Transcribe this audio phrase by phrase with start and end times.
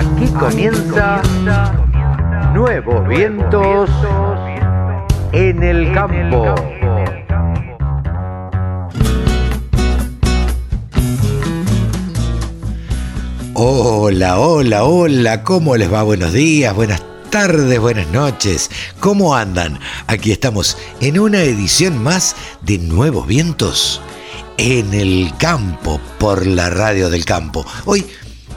[0.00, 1.20] Aquí comienza
[2.54, 3.90] Nuevos Vientos
[5.32, 6.54] en el Campo.
[13.52, 16.02] Hola, hola, hola, ¿cómo les va?
[16.02, 18.70] Buenos días, buenas tardes, buenas noches.
[19.00, 19.78] ¿Cómo andan?
[20.06, 24.00] Aquí estamos en una edición más de Nuevos Vientos
[24.56, 27.66] en el campo por la radio del campo.
[27.84, 28.06] Hoy,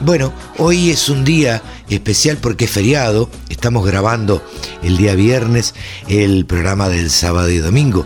[0.04, 3.30] bueno, hoy es un día especial porque es feriado.
[3.50, 4.44] Estamos grabando
[4.82, 5.74] el día viernes
[6.08, 8.06] el programa del sábado y domingo.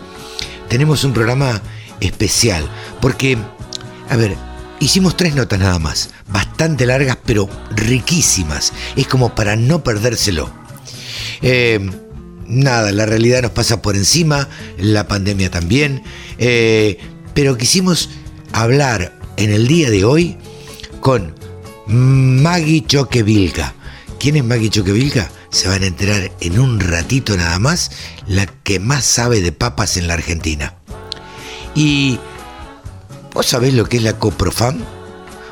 [0.68, 1.60] Tenemos un programa
[2.00, 2.68] especial
[3.00, 3.36] porque,
[4.08, 4.36] a ver,
[4.80, 8.72] Hicimos tres notas nada más, bastante largas pero riquísimas.
[8.94, 10.50] Es como para no perdérselo.
[11.42, 11.80] Eh,
[12.46, 16.04] nada, la realidad nos pasa por encima, la pandemia también,
[16.38, 16.98] eh,
[17.34, 18.10] pero quisimos
[18.52, 20.36] hablar en el día de hoy
[21.00, 21.34] con
[21.88, 23.74] Maggie Choquevilca.
[24.20, 25.30] ¿Quién es Maggie Choquevilca?
[25.50, 27.90] Se van a enterar en un ratito nada más,
[28.26, 30.74] la que más sabe de papas en la Argentina.
[31.74, 32.18] Y
[33.38, 34.78] ¿Vos sabés lo que es la Coprofam?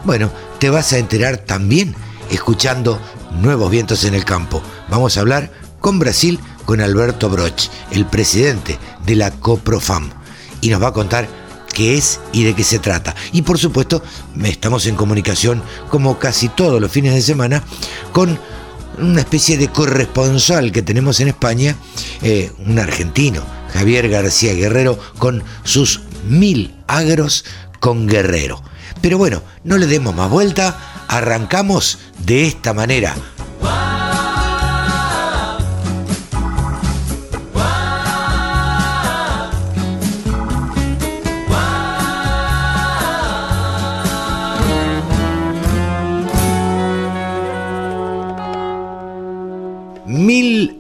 [0.04, 1.94] Bueno, te vas a enterar también
[2.30, 3.00] escuchando
[3.40, 4.60] Nuevos Vientos en el Campo.
[4.88, 10.10] Vamos a hablar con Brasil, con Alberto Broch, el presidente de la Coprofam.
[10.60, 11.28] Y nos va a contar
[11.76, 13.14] qué es y de qué se trata.
[13.32, 14.02] Y por supuesto,
[14.42, 17.62] estamos en comunicación, como casi todos los fines de semana,
[18.12, 18.38] con
[18.96, 21.76] una especie de corresponsal que tenemos en España,
[22.22, 23.42] eh, un argentino,
[23.74, 27.44] Javier García Guerrero, con sus mil agros
[27.78, 28.62] con Guerrero.
[29.02, 33.14] Pero bueno, no le demos más vuelta, arrancamos de esta manera.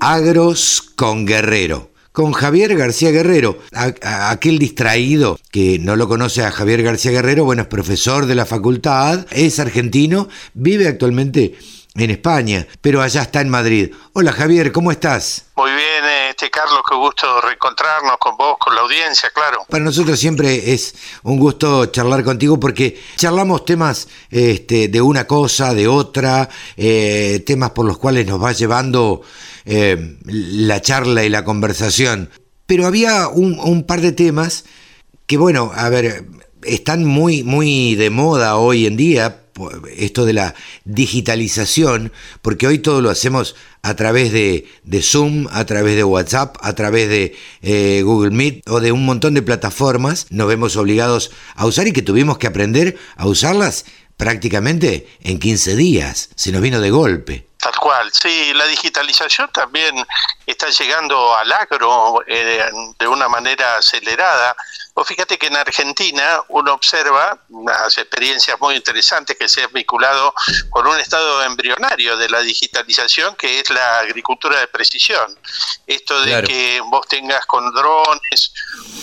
[0.00, 3.58] Agros con Guerrero con Javier García Guerrero,
[4.02, 8.46] aquel distraído que no lo conoce a Javier García Guerrero, bueno, es profesor de la
[8.46, 11.58] facultad, es argentino, vive actualmente
[11.94, 13.92] en España, pero allá está en Madrid.
[14.14, 15.46] Hola Javier, ¿cómo estás?
[15.56, 19.64] Muy bien, este Carlos, qué gusto reencontrarnos con vos, con la audiencia, claro.
[19.68, 25.74] Para nosotros siempre es un gusto charlar contigo porque charlamos temas este, de una cosa,
[25.74, 29.22] de otra, eh, temas por los cuales nos va llevando
[29.66, 32.30] eh, la charla y la conversación.
[32.66, 34.64] Pero había un, par de temas
[35.26, 36.24] que, bueno, a ver,
[36.62, 39.42] están muy, muy de moda hoy en día,
[39.96, 40.54] esto de la
[40.84, 42.12] digitalización,
[42.42, 44.66] porque hoy todo lo hacemos a través de,
[45.00, 49.34] Zoom, a través de WhatsApp, a través de eh, Google Meet o de un montón
[49.34, 53.84] de plataformas, nos vemos obligados a usar y que tuvimos que aprender a usarlas
[54.16, 57.46] prácticamente en 15 días, se nos vino de golpe.
[57.66, 60.06] Tal cual, sí, la digitalización también
[60.46, 64.54] está llegando al agro eh, de una manera acelerada.
[64.98, 70.32] O fíjate que en Argentina uno observa unas experiencias muy interesantes que se han vinculado
[70.70, 75.38] con un estado embrionario de la digitalización que es la agricultura de precisión.
[75.86, 78.54] Esto de que vos tengas con drones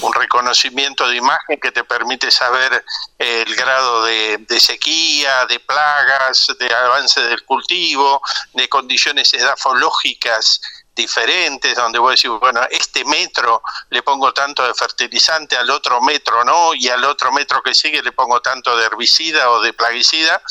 [0.01, 2.83] un reconocimiento de imagen que te permite saber
[3.19, 8.19] el grado de, de sequía, de plagas, de avance del cultivo,
[8.53, 10.59] de condiciones edafológicas
[10.95, 16.01] diferentes, donde voy a decir, bueno, este metro le pongo tanto de fertilizante, al otro
[16.01, 19.73] metro no, y al otro metro que sigue le pongo tanto de herbicida o de
[19.73, 20.41] plaguicida.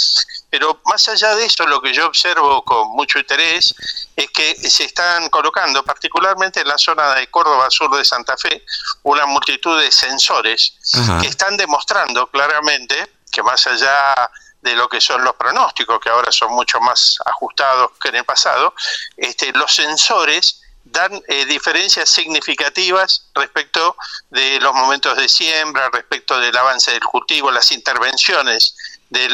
[0.50, 3.74] Pero más allá de eso, lo que yo observo con mucho interés
[4.16, 8.64] es que se están colocando, particularmente en la zona de Córdoba, sur de Santa Fe,
[9.04, 10.74] una multitud de sensores
[11.20, 14.30] que están demostrando claramente que más allá
[14.62, 18.24] de lo que son los pronósticos, que ahora son mucho más ajustados que en el
[18.24, 18.74] pasado,
[19.16, 23.96] este, los sensores dan eh, diferencias significativas respecto
[24.30, 28.74] de los momentos de siembra, respecto del avance del cultivo, las intervenciones
[29.10, 29.28] de,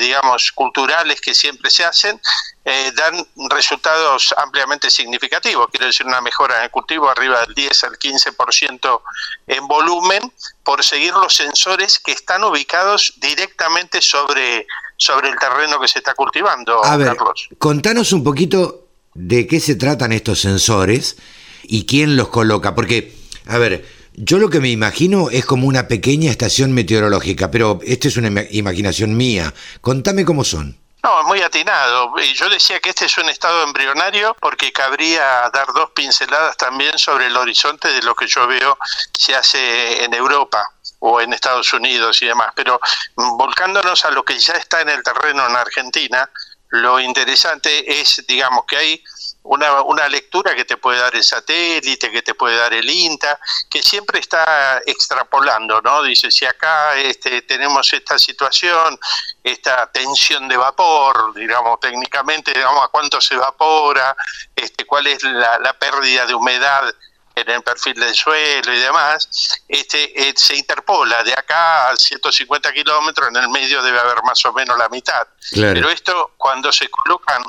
[0.00, 2.20] digamos, culturales que siempre se hacen,
[2.68, 5.68] eh, dan resultados ampliamente significativos.
[5.70, 9.00] Quiero decir, una mejora en el cultivo arriba del 10 al 15%
[9.46, 10.32] en volumen
[10.64, 14.66] por seguir los sensores que están ubicados directamente sobre,
[14.96, 16.84] sobre el terreno que se está cultivando.
[16.84, 17.16] A ver,
[17.58, 21.18] contanos un poquito de qué se tratan estos sensores
[21.62, 23.14] y quién los coloca, porque,
[23.46, 23.86] a ver,
[24.16, 28.44] yo lo que me imagino es como una pequeña estación meteorológica, pero esta es una
[28.50, 29.54] imaginación mía.
[29.80, 30.76] Contame cómo son.
[31.06, 32.12] No, muy atinado.
[32.18, 37.26] Yo decía que este es un estado embrionario porque cabría dar dos pinceladas también sobre
[37.26, 38.76] el horizonte de lo que yo veo
[39.16, 40.68] se hace en Europa
[40.98, 42.50] o en Estados Unidos y demás.
[42.56, 42.80] Pero
[43.14, 46.28] volcándonos a lo que ya está en el terreno en Argentina,
[46.70, 49.04] lo interesante es, digamos, que hay
[49.44, 53.38] una, una, lectura que te puede dar el satélite, que te puede dar el INTA,
[53.70, 56.02] que siempre está extrapolando, ¿no?
[56.02, 58.98] Dice, si acá este, tenemos esta situación,
[59.46, 64.16] esta tensión de vapor, digamos, técnicamente, digamos, a cuánto se evapora,
[64.56, 66.92] este, cuál es la, la pérdida de humedad
[67.36, 69.28] en el perfil del suelo y demás,
[69.68, 74.44] este, eh, se interpola de acá a 150 kilómetros, en el medio debe haber más
[74.46, 75.28] o menos la mitad.
[75.52, 77.44] Pero esto cuando se colocan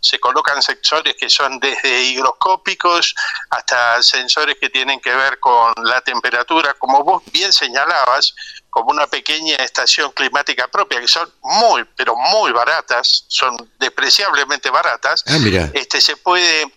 [0.00, 3.14] se colocan sensores que son desde higroscópicos
[3.50, 8.34] hasta sensores que tienen que ver con la temperatura, como vos bien señalabas,
[8.70, 15.24] como una pequeña estación climática propia, que son muy, pero muy baratas, son despreciablemente baratas.
[15.26, 15.38] Ah,
[15.74, 16.70] este se puede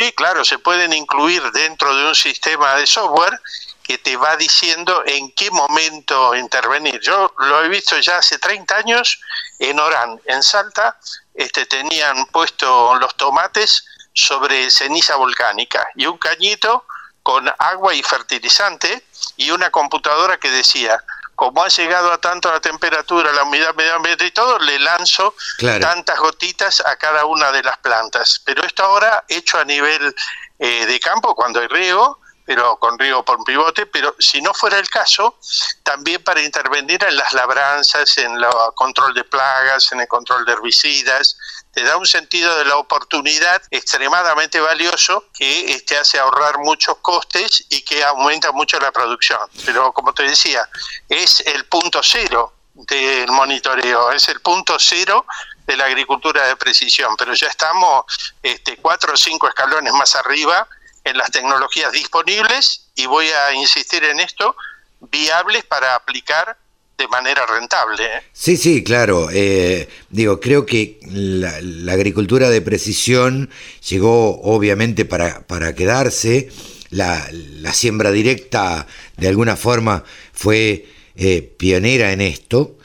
[0.00, 3.38] Sí, claro, se pueden incluir dentro de un sistema de software
[3.82, 6.98] que te va diciendo en qué momento intervenir.
[7.02, 9.20] Yo lo he visto ya hace 30 años
[9.58, 10.98] en Orán, en Salta,
[11.34, 13.84] este, tenían puesto los tomates
[14.14, 16.86] sobre ceniza volcánica y un cañito
[17.22, 19.04] con agua y fertilizante
[19.36, 21.02] y una computadora que decía,
[21.34, 25.34] como ha llegado a tanto la temperatura, la humedad medio ambiente y todo, le lanzo
[25.80, 28.42] tantas gotitas a cada una de las plantas.
[28.44, 30.14] Pero esto ahora hecho a nivel
[30.58, 34.78] eh, de campo, cuando hay riego, pero con riego por pivote, pero si no fuera
[34.78, 35.38] el caso,
[35.82, 38.44] también para intervenir en las labranzas, en el
[38.74, 41.38] control de plagas, en el control de herbicidas,
[41.72, 47.64] te da un sentido de la oportunidad extremadamente valioso que este, hace ahorrar muchos costes
[47.68, 49.38] y que aumenta mucho la producción.
[49.64, 50.68] Pero como te decía,
[51.08, 55.24] es el punto cero del monitoreo, es el punto cero
[55.66, 58.04] de la agricultura de precisión, pero ya estamos
[58.42, 60.66] este, cuatro o cinco escalones más arriba
[61.04, 64.56] en las tecnologías disponibles y voy a insistir en esto,
[65.00, 66.56] viables para aplicar
[67.00, 68.04] de manera rentable.
[68.04, 68.22] ¿eh?
[68.32, 69.28] Sí, sí, claro.
[69.32, 73.50] Eh, digo, creo que la, agricultura de precisión
[73.88, 76.50] llegó obviamente para, para quedarse.
[76.90, 77.28] La,
[77.72, 78.86] siembra directa
[79.16, 80.86] de alguna forma fue
[81.16, 82.76] eh, pionera en esto,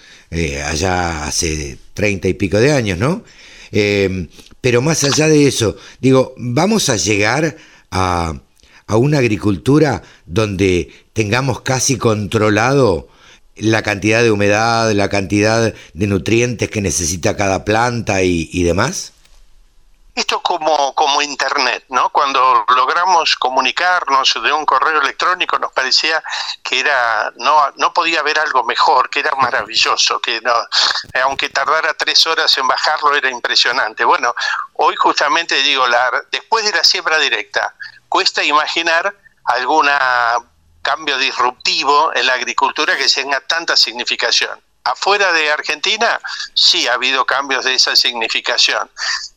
[0.65, 3.23] allá hace treinta y pico de años, ¿no?
[4.61, 7.57] pero más allá de eso, digo, vamos a llegar
[7.91, 8.33] a,
[8.87, 13.09] a una agricultura donde tengamos casi controlado
[13.55, 19.13] la cantidad de humedad, la cantidad de nutrientes que necesita cada planta y, demás?
[20.13, 22.09] Esto como, como Internet, ¿no?
[22.09, 26.23] Cuando logramos comunicarnos de un correo electrónico nos parecía
[26.63, 30.53] que era no, no podía haber algo mejor, que era maravilloso, que no,
[31.21, 34.05] aunque tardara tres horas en bajarlo era impresionante.
[34.05, 34.33] Bueno,
[34.75, 37.75] hoy justamente digo, la, después de la siembra directa,
[38.07, 39.13] cuesta imaginar
[39.43, 40.39] alguna
[40.85, 44.61] cambio disruptivo en la agricultura que tenga tanta significación.
[44.83, 46.21] Afuera de Argentina
[46.53, 48.87] sí ha habido cambios de esa significación.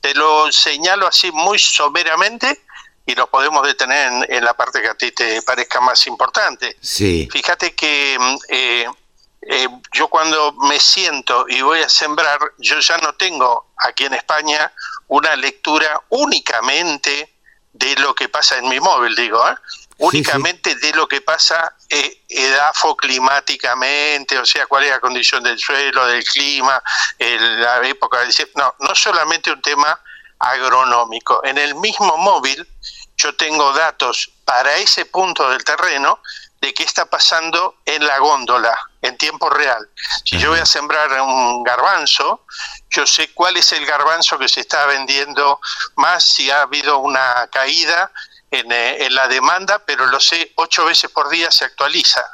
[0.03, 2.61] Te lo señalo así muy someramente
[3.07, 6.77] y lo podemos detener en, la parte que a ti te parezca más importante.
[6.83, 7.27] Sí.
[7.33, 8.19] Fíjate que
[8.51, 8.87] eh,
[9.41, 14.13] eh, yo cuando me siento y voy a sembrar, yo ya no tengo aquí en
[14.13, 14.71] España
[15.07, 17.33] una lectura únicamente
[17.73, 19.55] de lo que pasa en mi móvil, digo, ¿eh?
[19.99, 26.07] Únicamente de lo que pasa eh, edafoclimáticamente, o sea, cuál es la condición del suelo,
[26.07, 26.83] del clima,
[27.19, 28.33] la época del...
[28.55, 30.01] No, no solamente un tema
[30.39, 31.45] agronómico.
[31.45, 32.67] En el mismo móvil
[33.17, 36.21] yo tengo datos para ese punto del terreno
[36.61, 39.89] de qué está pasando en la góndola en tiempo real.
[40.25, 42.45] Si yo voy a sembrar un garbanzo,
[42.91, 45.61] yo sé cuál es el garbanzo que se está vendiendo
[45.97, 48.11] más, si ha habido una caída
[48.51, 52.25] eh, en, la demanda, pero lo sé ocho veces por día se actualiza.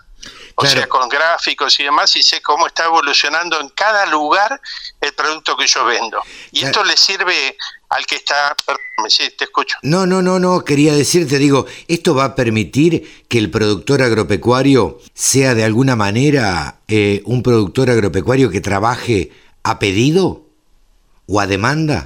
[0.57, 4.61] O sea, con gráficos y demás, y sé cómo está evolucionando en cada lugar
[5.01, 6.23] el producto que yo vendo.
[6.53, 7.57] Y esto le sirve
[7.89, 8.57] al que está...
[8.65, 9.77] Perdón, sí, te escucho.
[9.83, 15.01] No, no, no, no, quería decirte, digo, ¿esto va a permitir que el productor agropecuario
[15.13, 19.33] sea de alguna manera eh, un productor agropecuario que trabaje
[19.65, 20.43] a pedido
[21.27, 22.05] o a demanda?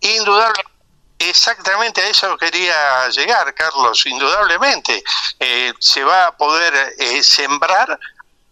[0.00, 0.70] Indudablemente
[1.20, 5.02] Exactamente a eso quería llegar, Carlos, indudablemente.
[5.38, 7.98] Eh, se va a poder eh, sembrar,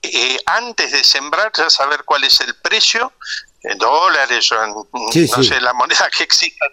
[0.02, 3.10] eh, antes de sembrar, ya saber cuál es el precio,
[3.62, 4.74] en dólares o en,
[5.34, 6.66] no sé, la moneda que exista,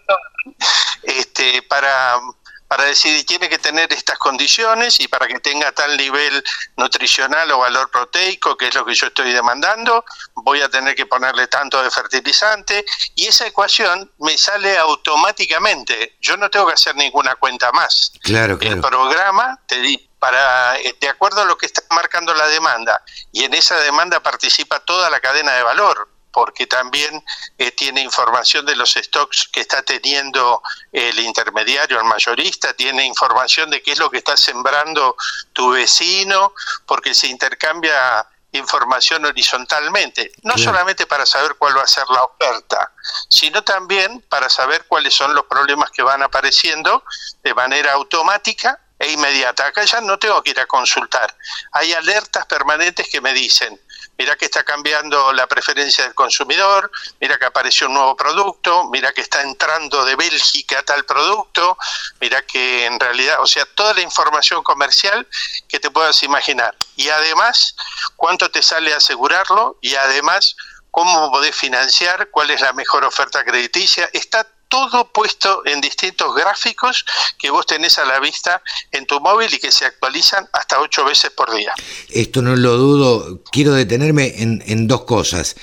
[1.01, 2.19] este, para
[2.67, 6.43] para decir tiene que tener estas condiciones y para que tenga tal nivel
[6.77, 10.03] nutricional o valor proteico, que es lo que yo estoy demandando,
[10.35, 16.17] voy a tener que ponerle tanto de fertilizante y esa ecuación me sale automáticamente.
[16.21, 18.11] Yo no tengo que hacer ninguna cuenta más.
[18.21, 18.75] Claro, claro.
[18.75, 23.01] El programa te di para eh, de acuerdo a lo que está marcando la demanda
[23.31, 27.23] y en esa demanda participa toda la cadena de valor porque también
[27.57, 30.61] eh, tiene información de los stocks que está teniendo
[30.91, 35.15] el intermediario, el mayorista, tiene información de qué es lo que está sembrando
[35.53, 36.53] tu vecino,
[36.85, 42.91] porque se intercambia información horizontalmente, no solamente para saber cuál va a ser la oferta,
[43.29, 47.01] sino también para saber cuáles son los problemas que van apareciendo
[47.43, 49.67] de manera automática e inmediata.
[49.67, 51.35] Acá ya no tengo que ir a consultar.
[51.71, 53.79] Hay alertas permanentes que me dicen,
[54.17, 59.11] mira que está cambiando la preferencia del consumidor, mira que apareció un nuevo producto, mira
[59.11, 61.77] que está entrando de Bélgica tal producto,
[62.21, 65.27] mira que en realidad, o sea, toda la información comercial
[65.67, 66.75] que te puedas imaginar.
[66.95, 67.75] Y además,
[68.15, 70.55] cuánto te sale asegurarlo y además,
[70.91, 74.09] cómo podés financiar, cuál es la mejor oferta crediticia.
[74.13, 77.05] Está todo puesto en distintos gráficos
[77.37, 81.05] que vos tenés a la vista en tu móvil y que se actualizan hasta ocho
[81.05, 81.73] veces por día.
[82.09, 85.55] Esto no lo dudo, quiero detenerme en, dos cosas.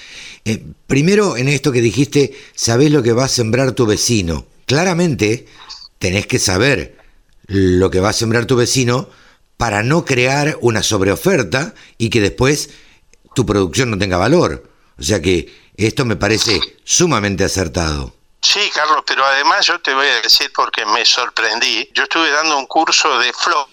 [0.45, 4.47] Eh, primero, en esto que dijiste, sabés lo que va a sembrar tu vecino.
[4.67, 5.47] Claramente,
[5.99, 6.99] tenés que saber
[7.47, 9.09] lo que va a sembrar tu vecino
[9.57, 12.71] para no crear una sobreoferta y que después
[13.35, 14.69] tu producción no tenga valor.
[14.99, 18.15] O sea que esto me parece sumamente acertado.
[18.41, 21.89] Sí, Carlos, pero además yo te voy a decir porque me sorprendí.
[21.93, 23.67] Yo estuve dando un curso de flow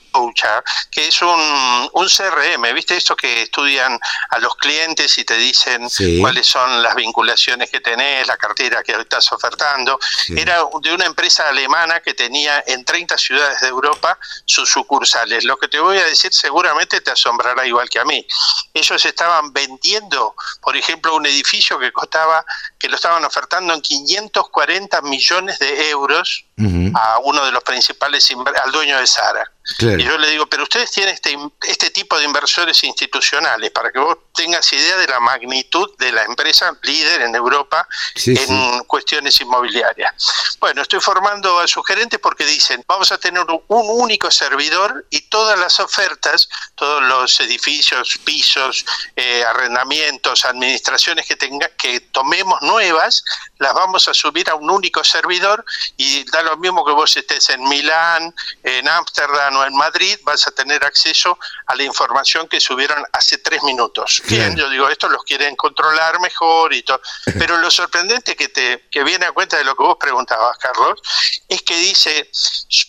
[0.91, 2.97] que es un, un CRM, ¿viste?
[2.97, 5.87] Esto que estudian a los clientes y te dicen
[6.19, 9.99] cuáles son las vinculaciones que tenés, la cartera que estás ofertando.
[10.35, 15.43] Era de una empresa alemana que tenía en 30 ciudades de Europa sus sucursales.
[15.43, 18.25] Lo que te voy a decir seguramente te asombrará igual que a mí.
[18.73, 22.43] Ellos estaban vendiendo, por ejemplo, un edificio que costaba,
[22.77, 26.45] que lo estaban ofertando en 540 millones de euros
[26.93, 28.29] a uno de los principales,
[28.63, 29.51] al dueño de Sara.
[29.77, 33.99] Y yo le digo, pero ustedes tienen este, este tipo de inversores institucionales, para que
[33.99, 37.87] vos tengas idea de la magnitud de la empresa líder en Europa
[38.25, 40.13] en cuestiones inmobiliarias.
[40.59, 45.21] Bueno, estoy formando a sus gerentes porque dicen, vamos a tener un único servidor y
[45.21, 48.85] todas las ofertas, todos los edificios, pisos,
[49.15, 53.23] eh, arrendamientos, administraciones que tenga, que tomemos nuevas,
[53.57, 55.63] las vamos a subir a un único servidor
[55.97, 58.33] y da lo mismo que vos estés en Milán,
[58.63, 63.37] en Ámsterdam o en Madrid, vas a tener acceso a la información que subieron hace
[63.37, 64.21] tres minutos.
[64.27, 67.01] Bien, yo digo, esto los quieren controlar mejor y todo.
[67.37, 71.01] Pero lo sorprendente que, te, que viene a cuenta de lo que vos preguntabas, Carlos,
[71.47, 72.29] es que dice,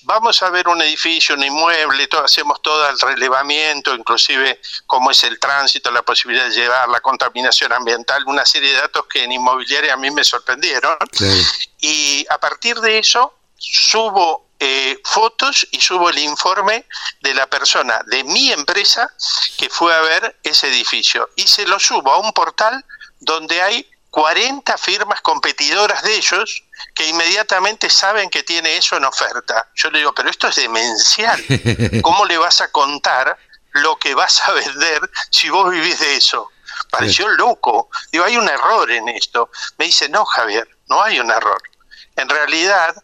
[0.02, 5.24] vamos a ver un edificio, un inmueble, todo, hacemos todo el relevamiento, inclusive cómo es
[5.24, 9.32] el tránsito, la posibilidad de llevar, la contaminación ambiental, una serie de datos que en
[9.32, 10.96] inmobiliaria a mí me sorprendieron.
[11.80, 16.84] Y a partir de eso subo eh, fotos y subo el informe
[17.22, 19.10] de la persona de mi empresa
[19.56, 22.84] que fue a ver ese edificio y se lo subo a un portal
[23.20, 26.62] donde hay 40 firmas competidoras de ellos
[26.94, 29.70] que inmediatamente saben que tiene eso en oferta.
[29.74, 31.42] Yo le digo, pero esto es demencial.
[32.02, 33.38] ¿Cómo le vas a contar
[33.72, 35.00] lo que vas a vender
[35.30, 36.50] si vos vivís de eso?
[36.90, 37.88] Pareció loco.
[38.12, 39.50] Digo, hay un error en esto.
[39.78, 41.62] Me dice, no, Javier, no hay un error.
[42.16, 42.94] En realidad,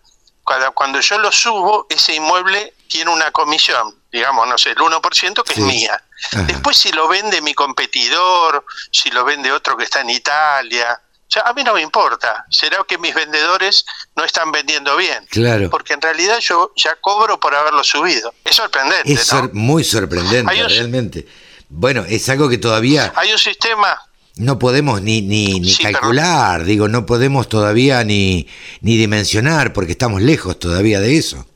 [0.75, 5.53] cuando, yo lo subo, ese inmueble tiene una comisión, digamos, no sé, el 1% que
[5.53, 6.03] es mía.
[6.47, 11.01] Después si lo vende mi competidor, si lo vende otro que está en Italia,
[11.35, 12.47] o a mí no me importa.
[12.49, 13.85] Será que mis vendedores
[14.15, 15.27] no están vendiendo bien.
[15.31, 15.69] Claro.
[15.69, 18.33] Porque en realidad yo ya cobro por haberlo subido.
[18.45, 19.13] Es sorprendente.
[19.13, 21.27] Es muy sorprendente, realmente.
[21.69, 23.13] Bueno, es algo que todavía...
[23.17, 24.01] Hay un sistema
[24.37, 28.47] no podemos ni, ni, ni calcular, digo, no podemos todavía ni,
[28.81, 31.47] ni dimensionar porque estamos lejos todavía de eso.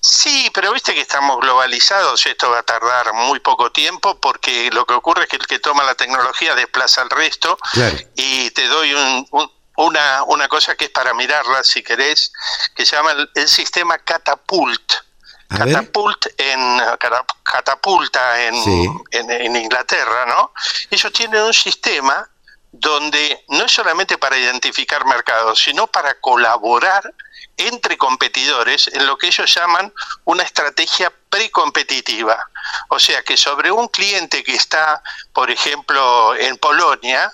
[0.00, 4.70] Sí, pero viste que estamos globalizados y esto va a tardar muy poco tiempo porque
[4.72, 7.58] lo que ocurre es que el que toma la tecnología desplaza al resto
[8.14, 8.94] y te doy
[9.76, 12.30] una, una cosa que es para mirarla si querés,
[12.76, 15.05] que se llama el sistema Catapult
[15.48, 16.80] Catapult en,
[17.42, 18.54] catapulta en,
[19.12, 20.52] en, Inglaterra, ¿no?
[20.90, 22.28] Ellos tienen un sistema
[22.72, 27.14] donde no es solamente para identificar mercados, sino para colaborar
[27.56, 29.92] entre competidores en lo que ellos llaman
[30.24, 32.38] una estrategia precompetitiva.
[32.88, 37.32] O sea que sobre un cliente que está, por ejemplo, en Polonia,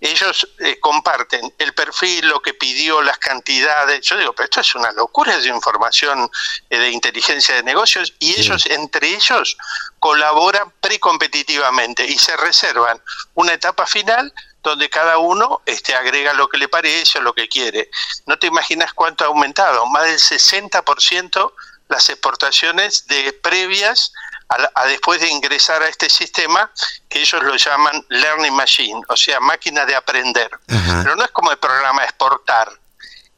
[0.00, 4.00] ellos eh, comparten el perfil, lo que pidió, las cantidades.
[4.02, 6.30] Yo digo, pero esto es una locura de información
[6.70, 9.56] eh, de inteligencia de negocios y ellos entre ellos
[9.98, 13.00] colaboran precompetitivamente y se reservan
[13.34, 17.48] una etapa final donde cada uno este, agrega lo que le parece o lo que
[17.48, 17.90] quiere.
[18.26, 21.52] No te imaginas cuánto ha aumentado, más del 60%
[21.88, 24.12] las exportaciones de previas
[24.74, 26.70] a, después de ingresar a este sistema
[27.08, 30.50] que ellos lo llaman Learning Machine, o sea, máquina de aprender.
[30.66, 32.70] Pero no es como el programa exportar,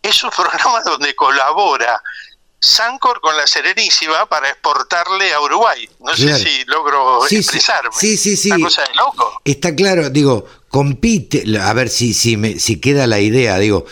[0.03, 2.03] es un programa donde colabora
[2.59, 5.89] Sancor con la Serenísima para exportarle a Uruguay.
[6.01, 7.91] No sé si logro expresarme.
[7.93, 8.51] Sí, sí, sí.
[8.63, 9.41] cosa de loco.
[9.45, 13.85] Está claro, digo, compite, a ver si, si, me, si queda la idea, digo,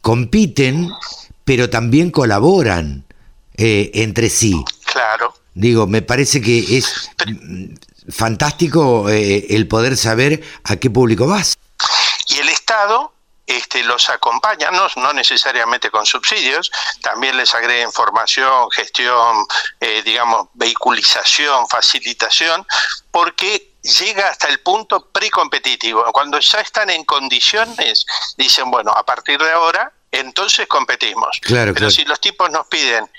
[0.00, 0.90] compiten,
[1.44, 3.04] pero también colaboran
[3.56, 4.64] eh, entre sí.
[4.84, 5.34] Claro.
[5.58, 7.10] Digo, me parece que es
[8.08, 11.58] fantástico eh, el poder saber a qué público vas.
[12.28, 13.12] Y el Estado
[13.44, 16.70] este, los acompaña, no, no, necesariamente con subsidios,
[17.02, 19.46] también les agrega información, gestión,
[19.80, 22.64] eh, digamos, vehiculización, facilitación,
[23.10, 26.04] porque llega hasta el punto precompetitivo.
[26.12, 31.40] Cuando ya están en condiciones, dicen, bueno, a partir de ahora, entonces competimos.
[31.42, 33.10] Claro, Pero si los tipos nos piden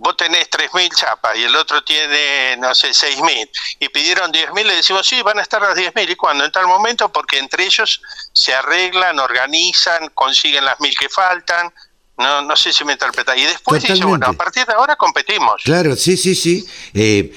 [0.00, 4.76] vos tenés 3.000 chapas y el otro tiene, no sé, 6.000 y pidieron 10.000, le
[4.76, 6.10] decimos, sí, van a estar las 10.000.
[6.10, 6.44] ¿Y cuándo?
[6.44, 8.00] En tal momento, porque entre ellos
[8.32, 11.70] se arreglan, organizan, consiguen las 1.000 que faltan.
[12.16, 13.36] No, no sé si me interpreta.
[13.36, 15.62] Y después dice, bueno, a partir de ahora competimos.
[15.64, 16.66] Claro, sí, sí, sí.
[16.94, 17.34] Eh,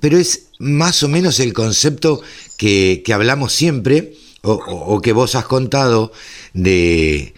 [0.00, 2.20] pero es más o menos el concepto
[2.58, 6.12] que, que hablamos siempre, o que vos has contado
[6.52, 7.34] de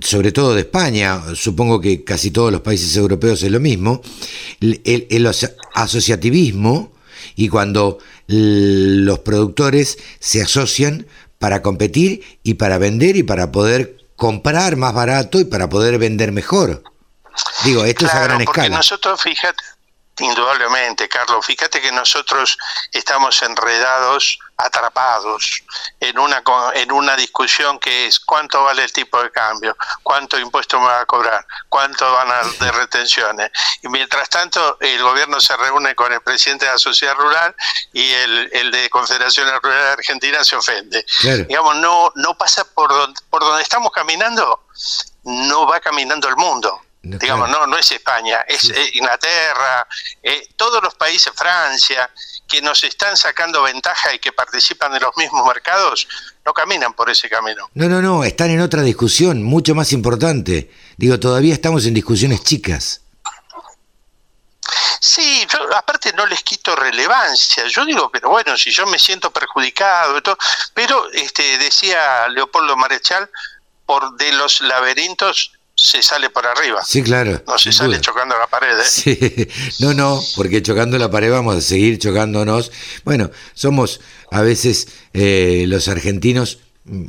[0.00, 4.02] sobre todo de España, supongo que casi todos los países europeos es lo mismo,
[4.60, 5.30] el,
[5.74, 6.92] asociativismo
[7.36, 11.06] y cuando los productores se asocian
[11.38, 16.32] para competir y para vender y para poder comprar más barato y para poder vender
[16.32, 16.82] mejor.
[17.64, 18.76] Digo, esto es a gran escala.
[18.76, 19.62] Nosotros, fíjate,
[20.20, 21.46] Indudablemente, Carlos.
[21.46, 22.58] Fíjate que nosotros
[22.92, 25.62] estamos enredados, atrapados
[26.00, 26.42] en una
[26.74, 31.00] en una discusión que es cuánto vale el tipo de cambio, cuánto impuesto me va
[31.00, 33.50] a cobrar, cuánto van a de retenciones.
[33.82, 37.54] Y mientras tanto, el gobierno se reúne con el presidente de la sociedad rural
[37.92, 41.04] y el, el de Confederación Rural de Argentina se ofende.
[41.46, 44.64] Digamos, no no pasa por donde, por donde estamos caminando,
[45.22, 46.80] no va caminando el mundo.
[47.16, 49.86] Digamos, no, no es España, es Inglaterra,
[50.22, 52.10] eh, todos los países, Francia,
[52.46, 56.08] que nos están sacando ventaja y que participan de los mismos mercados,
[56.44, 57.68] no caminan por ese camino.
[57.74, 60.70] No, no, no, están en otra discusión, mucho más importante.
[60.96, 63.02] Digo, todavía estamos en discusiones chicas.
[65.00, 67.66] Sí, yo aparte no les quito relevancia.
[67.68, 70.36] Yo digo, pero bueno, si yo me siento perjudicado, todo,
[70.74, 73.30] pero este decía Leopoldo Marechal,
[73.86, 76.80] por de los laberintos se sale por arriba.
[76.84, 77.40] Sí, claro.
[77.46, 78.76] No se sale chocando la pared.
[78.78, 78.82] ¿eh?
[78.84, 79.48] Sí.
[79.78, 82.72] No, no, porque chocando la pared vamos a seguir chocándonos.
[83.04, 84.00] Bueno, somos
[84.32, 87.04] a veces eh, los argentinos, mm,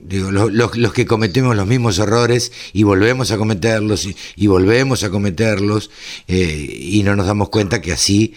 [0.00, 5.90] digo, los, que cometemos los mismos errores y volvemos a cometerlos y, volvemos a cometerlos
[6.28, 8.34] eh, y no nos damos cuenta que así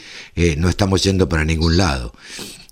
[0.57, 2.13] no estamos yendo para ningún lado.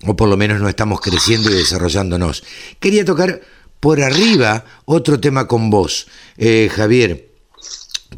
[0.06, 2.44] O por lo menos no estamos creciendo y desarrollándonos.
[2.82, 3.42] Quería tocar
[3.84, 7.28] por arriba otro tema con vos, eh, Javier,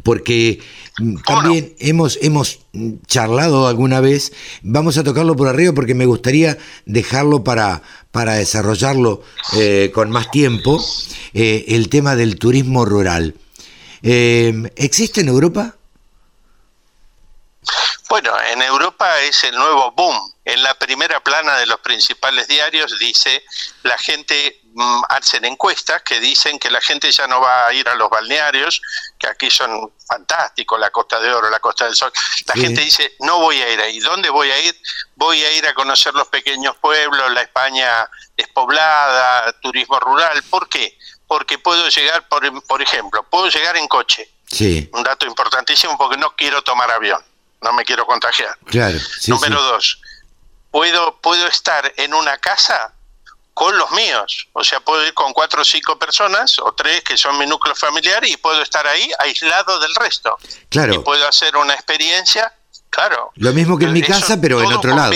[0.04, 0.62] porque
[0.98, 2.60] mm, también hemos, hemos
[3.08, 9.24] charlado alguna vez, vamos a tocarlo por arriba porque me gustaría dejarlo para, para desarrollarlo
[9.56, 10.80] eh, con más tiempo,
[11.34, 13.34] eh, el tema del turismo rural.
[14.02, 15.74] ¿Existe en Europa?
[18.08, 20.16] Bueno, en Europa es el nuevo boom.
[20.44, 23.42] En la primera plana de los principales diarios dice
[23.82, 24.65] la gente mm,
[25.08, 28.82] hacen encuestas que dicen que la gente ya no va a ir a los balnearios,
[29.18, 32.12] que aquí son fantásticos, la Costa de Oro, la Costa del Sol.
[32.46, 33.98] La gente dice, no voy a ir ahí.
[34.00, 34.76] ¿Dónde voy a ir?
[35.14, 40.42] Voy a ir a conocer los pequeños pueblos, la España despoblada, turismo rural.
[40.50, 40.98] ¿Por qué?
[41.26, 44.30] Porque puedo llegar, por, por ejemplo, puedo llegar en coche.
[44.50, 44.88] Sí.
[44.92, 47.22] Un dato importantísimo porque no quiero tomar avión
[47.62, 48.56] no me quiero contagiar.
[48.66, 48.98] Claro.
[49.26, 50.00] Número dos,
[50.70, 52.92] puedo, puedo estar en una casa
[53.56, 54.48] con los míos.
[54.52, 57.74] O sea, puedo ir con cuatro o cinco personas, o tres que son mi núcleo
[57.74, 60.36] familiar, y puedo estar ahí aislado del resto.
[60.68, 60.92] Claro.
[60.92, 62.52] Y puedo hacer una experiencia,
[62.90, 63.32] claro.
[63.36, 65.14] Lo mismo que en mi casa, pero en otro lado.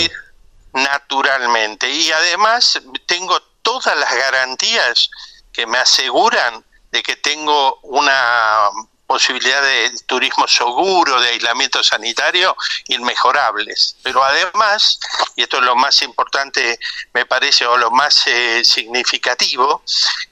[0.73, 1.87] Naturalmente.
[1.87, 5.11] Y además tengo todas las garantías
[5.53, 8.71] que me aseguran de que tengo una
[9.11, 12.55] posibilidad de turismo seguro, de aislamiento sanitario,
[12.87, 13.97] inmejorables.
[14.03, 15.01] Pero además,
[15.35, 16.79] y esto es lo más importante,
[17.13, 19.83] me parece, o lo más eh, significativo,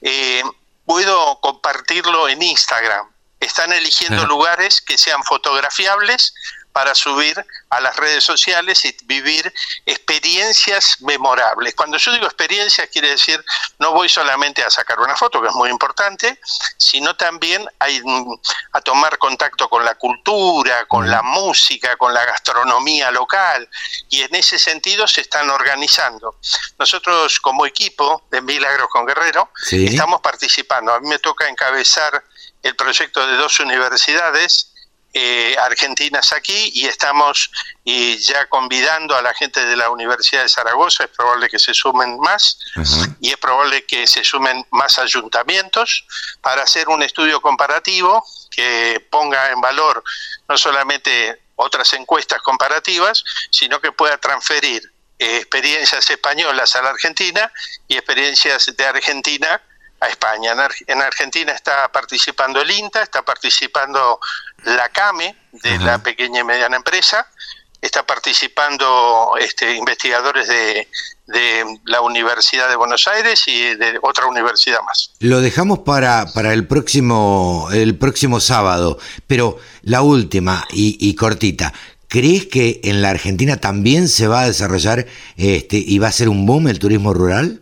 [0.01, 0.43] eh,
[0.85, 3.05] puedo compartirlo en Instagram.
[3.41, 6.33] Están eligiendo lugares que sean fotografiables
[6.71, 7.35] para subir
[7.69, 9.53] a las redes sociales y vivir
[9.85, 11.75] experiencias memorables.
[11.75, 13.43] Cuando yo digo experiencias, quiere decir
[13.77, 16.39] no voy solamente a sacar una foto, que es muy importante,
[16.77, 17.87] sino también a,
[18.73, 23.69] a tomar contacto con la cultura, con la música, con la gastronomía local,
[24.09, 26.39] y en ese sentido se están organizando.
[26.77, 30.93] Nosotros como equipo de Milagros con Guerrero estamos participando.
[30.93, 32.23] A mí me toca encabezar
[32.61, 34.68] el proyecto de dos universidades
[35.13, 37.49] eh, argentinas aquí y estamos
[37.83, 41.73] y ya convidando a la gente de la Universidad de Zaragoza, es probable que se
[41.73, 42.59] sumen más
[43.19, 46.05] y es probable que se sumen más ayuntamientos
[46.41, 50.03] para hacer un estudio comparativo que ponga en valor
[50.47, 54.81] no solamente otras encuestas comparativas, sino que pueda transferir
[55.17, 57.51] eh, experiencias españolas a la Argentina
[57.87, 59.61] y experiencias de Argentina
[59.99, 60.53] a España.
[60.87, 64.19] En, Argentina está participando el INTA, está participando
[64.65, 67.27] la CAME de la pequeña y mediana empresa,
[67.81, 70.87] está participando este, investigadores de,
[71.85, 75.11] la Universidad de Buenos Aires y de otra universidad más.
[75.19, 81.71] Lo dejamos para, para el próximo el próximo sábado, pero la última y, y cortita.
[82.09, 85.05] ¿Crees que en la Argentina también se va a desarrollar
[85.37, 87.61] este, y va a ser un boom el turismo rural?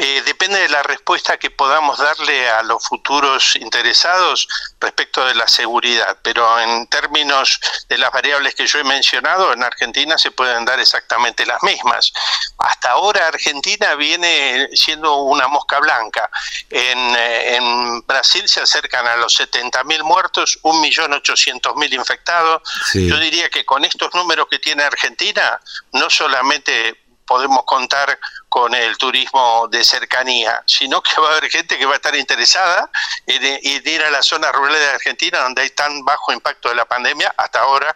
[0.00, 4.46] Eh, depende de la respuesta que podamos darle a los futuros interesados
[4.80, 7.58] respecto de la seguridad, pero en términos
[7.88, 12.12] de las variables que yo he mencionado, en Argentina se pueden dar exactamente las mismas.
[12.58, 16.30] Hasta ahora Argentina viene siendo una mosca blanca.
[16.70, 17.58] En, eh,
[18.06, 22.62] Brasil se acercan a los 70.000 muertos, 1.800.000 infectados.
[22.94, 25.60] Yo diría que con estos números que tiene Argentina,
[25.92, 31.78] no solamente podemos contar con el turismo de cercanía, sino que va a haber gente
[31.78, 32.90] que va a estar interesada
[33.26, 36.86] en, ir a las zonas rurales de Argentina donde hay tan bajo impacto de la
[36.86, 37.94] pandemia hasta ahora.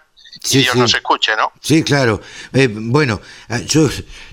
[0.51, 1.53] y Dios nos escuche, ¿no?
[1.61, 2.21] Sí, claro.
[2.53, 3.89] Eh, bueno, ah, yo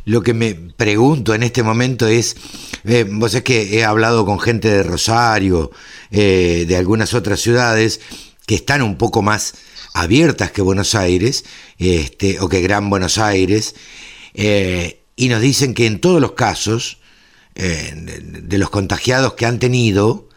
[0.05, 2.35] lo que me pregunto en este momento es,
[2.83, 5.71] eh, vos es que he hablado con gente de Rosario,
[6.12, 8.01] eh, de algunas otras ciudades,
[8.45, 9.53] que están un poco más
[9.93, 11.45] abiertas que Buenos Aires,
[11.77, 13.75] este, o que Gran Buenos Aires,
[14.41, 16.99] eh, y nos dicen que en todos los casos
[17.56, 20.30] eh, de, los contagiados que han tenido,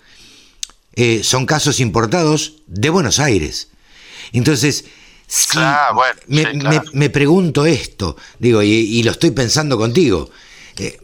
[0.94, 3.68] eh, son casos importados de Buenos Aires.
[4.32, 4.86] Entonces,
[5.54, 10.30] ah, me, pregunto esto, digo, y, lo estoy pensando contigo.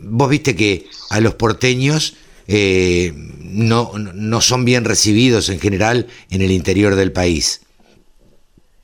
[0.01, 2.17] vos viste que a los porteños
[2.49, 7.61] no, no son bien recibidos en general en el interior del país.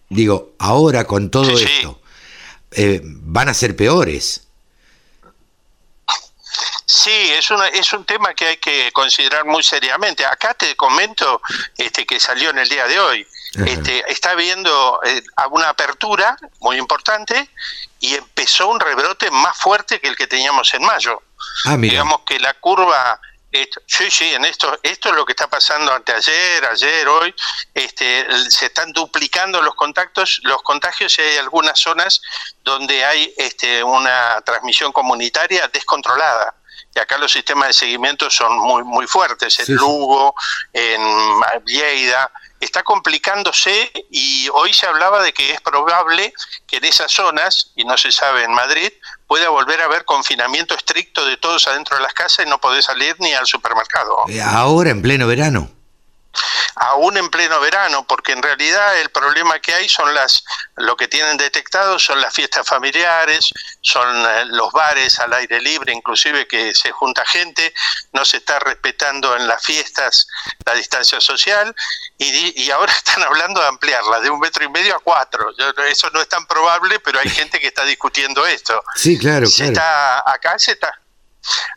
[0.09, 2.01] Digo, ahora con todo esto,
[2.77, 4.43] eh, van a ser peores.
[6.87, 10.25] Sí, es, una, es un tema que hay que considerar muy seriamente.
[10.25, 11.41] Acá te comento
[11.77, 13.27] este, que salió en el día de hoy.
[13.67, 17.51] Este, está habiendo eh, una apertura muy importante
[18.01, 21.23] y empezó un rebrote más fuerte que el que teníamos en mayo.
[21.65, 23.21] Ah, Digamos que la curva
[23.87, 27.35] sí, sí, en esto, esto es lo que está pasando anteayer, ayer, hoy,
[27.73, 32.21] este, se están duplicando los contactos, los contagios y hay algunas zonas
[32.63, 36.55] donde hay este, una transmisión comunitaria descontrolada.
[36.95, 40.35] Y acá los sistemas de seguimiento son muy, muy fuertes, en Lugo,
[40.73, 41.03] en
[41.67, 46.33] Lleida, está complicándose y hoy se hablaba de que es probable
[46.67, 48.91] que en esas zonas, y no se sabe en Madrid,
[49.27, 52.83] pueda volver a haber confinamiento estricto de todos adentro de las casas y no poder
[52.83, 54.25] salir ni al supermercado.
[54.29, 55.74] Eh, ahora, en pleno verano
[56.77, 60.45] aún en pleno verano, porque en realidad el problema que hay son las,
[60.77, 65.93] lo que tienen detectado son las fiestas familiares, son eh, los bares al aire libre,
[65.93, 67.73] inclusive que se junta gente,
[68.13, 70.27] no se está respetando en las fiestas
[70.65, 71.75] la distancia social
[72.19, 75.51] y, y ahora están hablando de ampliarla de un metro y medio a cuatro.
[75.87, 78.83] Eso no es tan probable, pero hay gente que está discutiendo esto.
[78.97, 81.04] Sí, claro, se Está, acá se está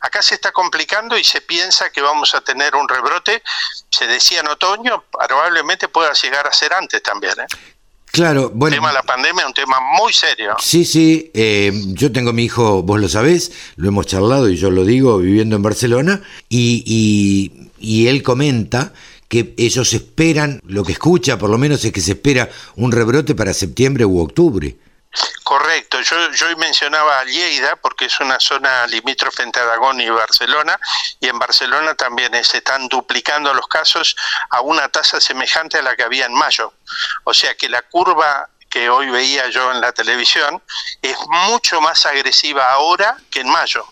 [0.01, 3.43] Acá se está complicando y se piensa que vamos a tener un rebrote,
[3.89, 7.33] se decía en otoño, probablemente pueda llegar a ser antes también.
[7.39, 7.47] ¿eh?
[8.11, 8.75] Claro, bueno.
[8.75, 10.55] El tema de la pandemia es un tema muy serio.
[10.59, 14.71] Sí, sí, eh, yo tengo mi hijo, vos lo sabés, lo hemos charlado y yo
[14.71, 18.93] lo digo, viviendo en Barcelona, y, y él comenta
[19.27, 23.35] que ellos esperan, lo que escucha por lo menos es que se espera un rebrote
[23.35, 24.75] para septiembre u octubre.
[25.43, 30.79] Correcto, yo, yo mencionaba Lleida porque es una zona limítrofe entre Aragón y Barcelona
[31.19, 34.15] y en Barcelona también se están duplicando los casos
[34.49, 36.73] a una tasa semejante a la que había en mayo.
[37.23, 40.61] O sea que la curva que hoy veía yo en la televisión
[41.01, 43.87] es mucho más agresiva ahora que en mayo.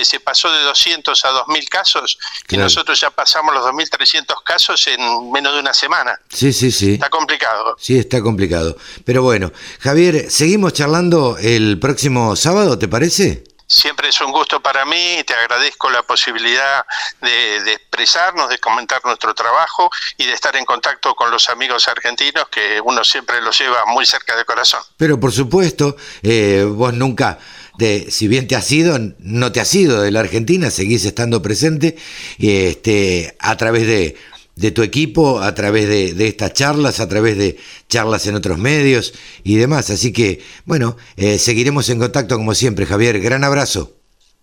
[0.00, 4.86] Que se pasó de 200 a 2.000 casos, que nosotros ya pasamos los 2.300 casos
[4.86, 6.18] en menos de una semana.
[6.30, 6.94] Sí, sí, sí.
[6.94, 7.76] Está complicado.
[7.78, 8.78] Sí, está complicado.
[9.04, 13.44] Pero bueno, Javier, seguimos charlando el próximo sábado, ¿te parece?
[13.66, 16.86] Siempre es un gusto para mí, y te agradezco la posibilidad
[17.20, 22.48] de, expresarnos, de comentar nuestro trabajo y de estar en contacto con los amigos argentinos
[22.48, 24.80] que uno siempre los lleva muy cerca del corazón.
[24.96, 27.38] Pero por supuesto, eh, vos nunca,
[27.80, 31.42] de, si bien te has ido, no te has ido de la Argentina, seguís estando
[31.42, 31.96] presente
[32.38, 34.16] este, a través de
[34.60, 39.14] de tu equipo a través de, estas charlas, a través de charlas en otros medios
[39.42, 39.88] y demás.
[39.88, 43.20] Así que, bueno, eh, seguiremos en contacto como siempre, Javier.
[43.20, 43.92] Gran abrazo.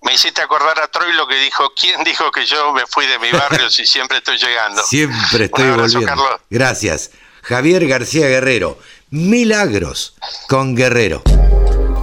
[0.01, 3.19] Me hiciste acordar a Troy lo que dijo, ¿quién dijo que yo me fui de
[3.19, 4.81] mi barrio si siempre estoy llegando?
[4.83, 6.39] Siempre estoy volviendo.
[6.49, 7.11] Gracias.
[7.43, 8.79] Javier García Guerrero,
[9.11, 10.15] Milagros
[10.47, 11.21] con Guerrero.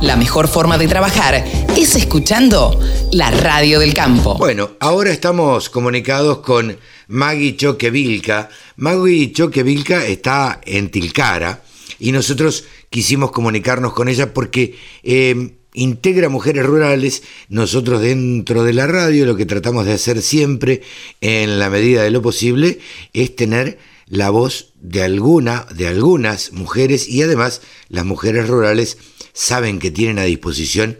[0.05, 1.43] La mejor forma de trabajar
[1.79, 2.79] es escuchando
[3.11, 4.37] la radio del campo.
[4.37, 6.77] Bueno, ahora estamos comunicados con
[7.09, 8.51] Maggie Choquevilca.
[8.77, 11.63] Maggie Choquevilca está en Tilcara
[11.99, 17.23] y nosotros quisimos comunicarnos con ella porque em, integra mujeres rurales.
[17.49, 20.83] Nosotros dentro de la radio lo que tratamos de hacer siempre,
[21.23, 22.79] en la medida de lo posible,
[23.15, 28.99] es tener la voz de alguna, de algunas mujeres y además las mujeres rurales
[29.35, 30.99] saben que tienen a disposición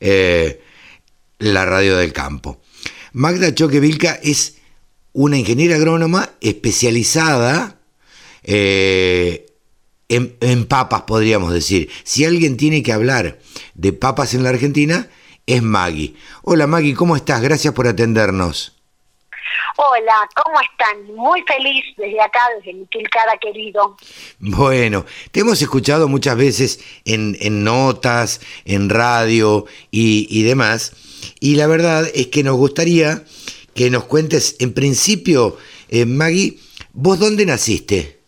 [0.00, 0.60] eh,
[1.38, 2.60] la radio del campo.
[3.12, 4.56] Magda Choquevilca es
[5.12, 7.78] una ingeniera agrónoma especializada
[8.42, 9.46] eh,
[10.08, 11.88] en, papas, podríamos decir.
[12.04, 13.38] Si alguien tiene que hablar
[13.74, 15.08] de papas en la Argentina,
[15.46, 16.14] es Maggie.
[16.42, 17.40] Hola Maggie, ¿cómo estás?
[17.42, 18.75] Gracias por atendernos.
[19.76, 21.14] Hola, ¿cómo están?
[21.14, 23.96] Muy feliz desde acá, desde mi Tilcara querido.
[24.38, 30.92] Bueno, te hemos escuchado muchas veces en, notas, en radio y, y demás,
[31.40, 33.24] y la verdad es que nos gustaría
[33.74, 35.58] que nos cuentes, en principio,
[35.90, 36.58] eh, Maggie,
[36.94, 38.20] ¿vos dónde naciste?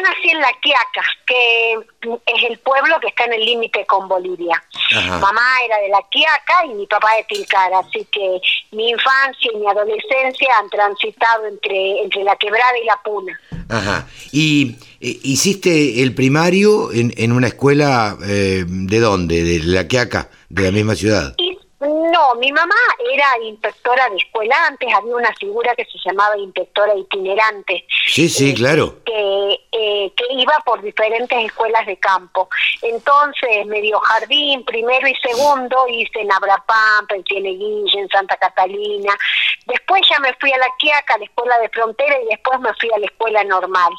[0.00, 4.08] Yo nací en La Quiaca, que es el pueblo que está en el límite con
[4.08, 4.62] Bolivia.
[4.94, 8.40] Mamá era de La Quiaca y mi papá de Tilcara, así que
[8.72, 13.40] mi infancia y mi adolescencia han transitado entre, entre La Quebrada y La Puna.
[13.68, 14.06] Ajá.
[14.32, 19.44] ¿Y eh, hiciste el primario en, en una escuela eh, de dónde?
[19.44, 20.30] ¿De La Quiaca?
[20.48, 21.34] ¿De la misma ciudad?
[21.80, 22.74] No, mi mamá
[23.10, 27.86] era inspectora de escuela, antes había una figura que se llamaba inspectora itinerante.
[28.06, 28.98] Sí, sí, eh, claro.
[29.02, 32.50] Que, eh, que iba por diferentes escuelas de campo.
[32.82, 39.16] Entonces me dio jardín, primero y segundo, hice en Abrapampa, en Cieneguilla, en Santa Catalina.
[39.64, 42.74] Después ya me fui a la Quiaca, a la escuela de frontera, y después me
[42.74, 43.92] fui a la escuela normal.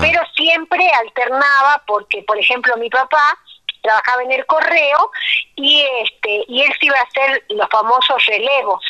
[0.00, 3.38] Pero siempre alternaba porque, por ejemplo, mi papá
[3.82, 5.10] trabajaba en el correo
[5.56, 8.84] y este y él se iba a hacer los famosos relevos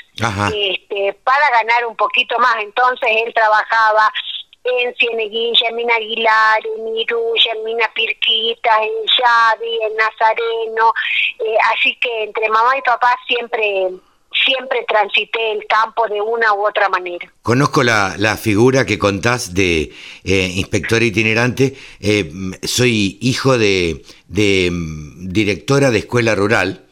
[0.55, 2.57] este para ganar un poquito más.
[2.61, 4.13] Entonces él trabajaba
[4.65, 10.93] en Cieneguilla, en Mina Aguilar, en Iruya, en Mina Pirquita, en Yavi, en Nazareno,
[11.39, 13.91] eh, así que entre mamá y papá siempre
[14.49, 17.31] siempre transité el campo de una u otra manera.
[17.43, 19.93] Conozco la, la figura que contás de
[20.25, 21.77] eh, inspector itinerante.
[22.01, 22.33] Eh,
[22.63, 26.85] soy hijo de, de, mm, directora de escuela rural.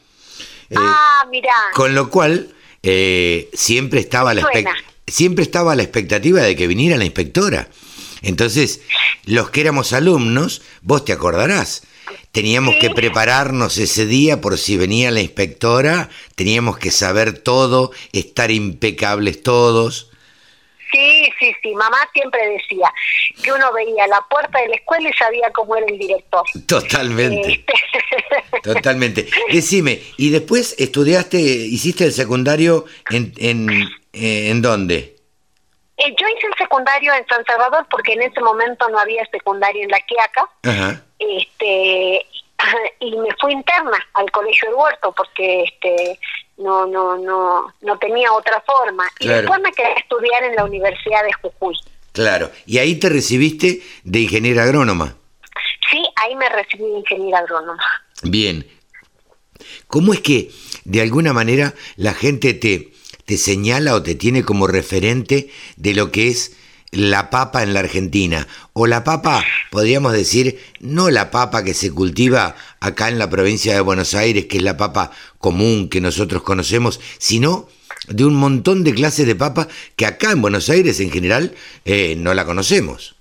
[0.71, 1.53] Eh, ah, mira.
[1.75, 2.55] Con lo cual,
[3.53, 4.47] siempre, estaba la
[5.07, 7.69] siempre estaba la expectativa de que viniera la inspectora.
[8.23, 8.83] Entonces,
[9.25, 11.83] los que éramos alumnos, vos te acordarás,
[12.33, 18.51] Teníamos que prepararnos ese día por si venía la inspectora, teníamos que saber todo, estar
[18.51, 20.11] impecables todos.
[20.93, 22.93] Sí, sí, sí, mamá siempre decía
[23.43, 26.43] que uno veía la puerta de la escuela y sabía cómo era el director.
[26.67, 27.53] Totalmente.
[27.53, 28.63] Este.
[28.63, 29.27] Totalmente.
[29.53, 33.69] Decime, ¿y después estudiaste, hiciste el secundario en, en,
[34.13, 35.17] eh, en dónde?
[35.97, 39.83] Eh, yo hice el secundario en San Salvador porque en ese momento no había secundario
[39.83, 40.49] en La Quiaca.
[40.63, 42.27] Ajá este
[43.01, 46.19] y me fui interna al colegio del huerto porque este
[46.59, 49.09] no no no no tenía otra forma.
[49.21, 51.77] Y después me quedé a estudiar en la universidad de Jujuy.
[52.13, 52.51] Claro.
[52.65, 55.17] Y ahí te recibiste de ingeniera agrónoma
[55.91, 57.83] sí ahí me recibí de ingeniera agrónoma.
[58.23, 58.67] Bien.
[59.87, 60.51] Cómo es que
[60.85, 62.93] de alguna manera la gente te
[63.25, 66.57] te señala o te tiene como referente de lo que es
[66.97, 68.47] la papa en la Argentina.
[68.73, 73.75] O la papa, podríamos decir, no la papa que se cultiva acá en la provincia
[73.75, 77.69] de Buenos Aires, que es la papa común que nosotros conocemos, sino
[78.09, 81.55] de un montón de clases de papa que acá en Buenos Aires en general
[81.85, 83.17] eh, no la conocemos.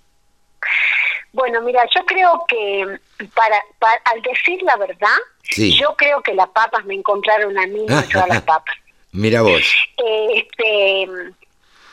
[1.33, 2.97] Bueno, mira, yo creo que
[3.33, 3.57] para,
[4.05, 5.17] al decir la verdad,
[5.57, 8.75] yo creo que las papas me encontraron a mí, no todas las papas.
[9.11, 9.61] Mira vos.
[10.33, 11.07] Este,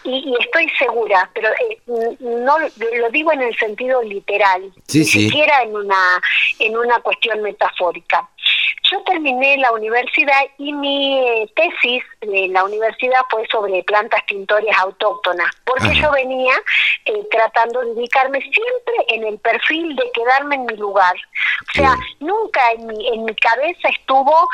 [0.04, 1.78] y, estoy segura, pero eh,
[2.20, 6.20] no lo digo en el sentido literal, ni siquiera en una
[6.58, 8.28] en una cuestión metafórica.
[8.90, 14.76] Yo terminé la universidad y mi eh, tesis de la universidad fue sobre plantas tintorias
[14.78, 16.54] autóctonas, porque yo venía
[17.06, 21.14] eh, tratando de dedicarme siempre en el perfil de quedarme en mi lugar.
[21.70, 24.48] O sea, nunca en mi, en mi cabeza estuvo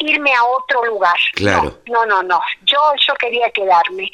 [0.00, 1.16] irme a otro lugar.
[1.34, 1.78] Claro.
[1.86, 4.10] No, no, no, Yo, yo quería quedarme.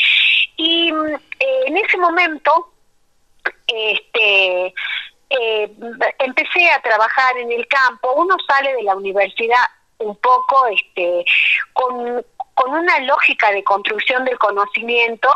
[0.56, 2.72] Y eh, en ese momento,
[3.66, 4.74] este,
[5.30, 5.72] eh,
[6.18, 8.12] empecé a trabajar en el campo.
[8.14, 9.64] Uno sale de la universidad
[9.98, 11.24] un poco este,
[11.72, 15.30] con, con una lógica de construcción del conocimiento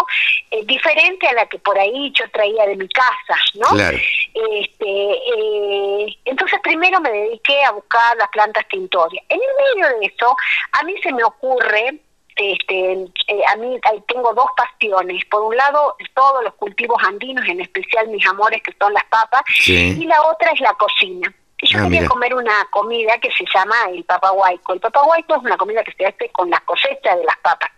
[0.50, 3.68] eh, diferente a la que por ahí yo traía de mi casa, ¿no?
[3.68, 3.96] Claro.
[3.96, 9.24] Este, eh, entonces primero me dediqué a buscar las plantas tintorias.
[9.28, 10.36] En el medio de eso,
[10.72, 12.00] a mí se me ocurre
[12.36, 12.92] este,
[13.28, 15.24] eh, a mí tengo dos pasiones.
[15.26, 19.42] Por un lado, todos los cultivos andinos, en especial mis amores, que son las papas,
[19.66, 21.32] y la otra es la cocina.
[21.62, 24.72] Y yo ah, quería comer una comida que se llama el papaguayco.
[24.72, 27.70] El papaguayco es una comida que se hace con la cosecha de las papas.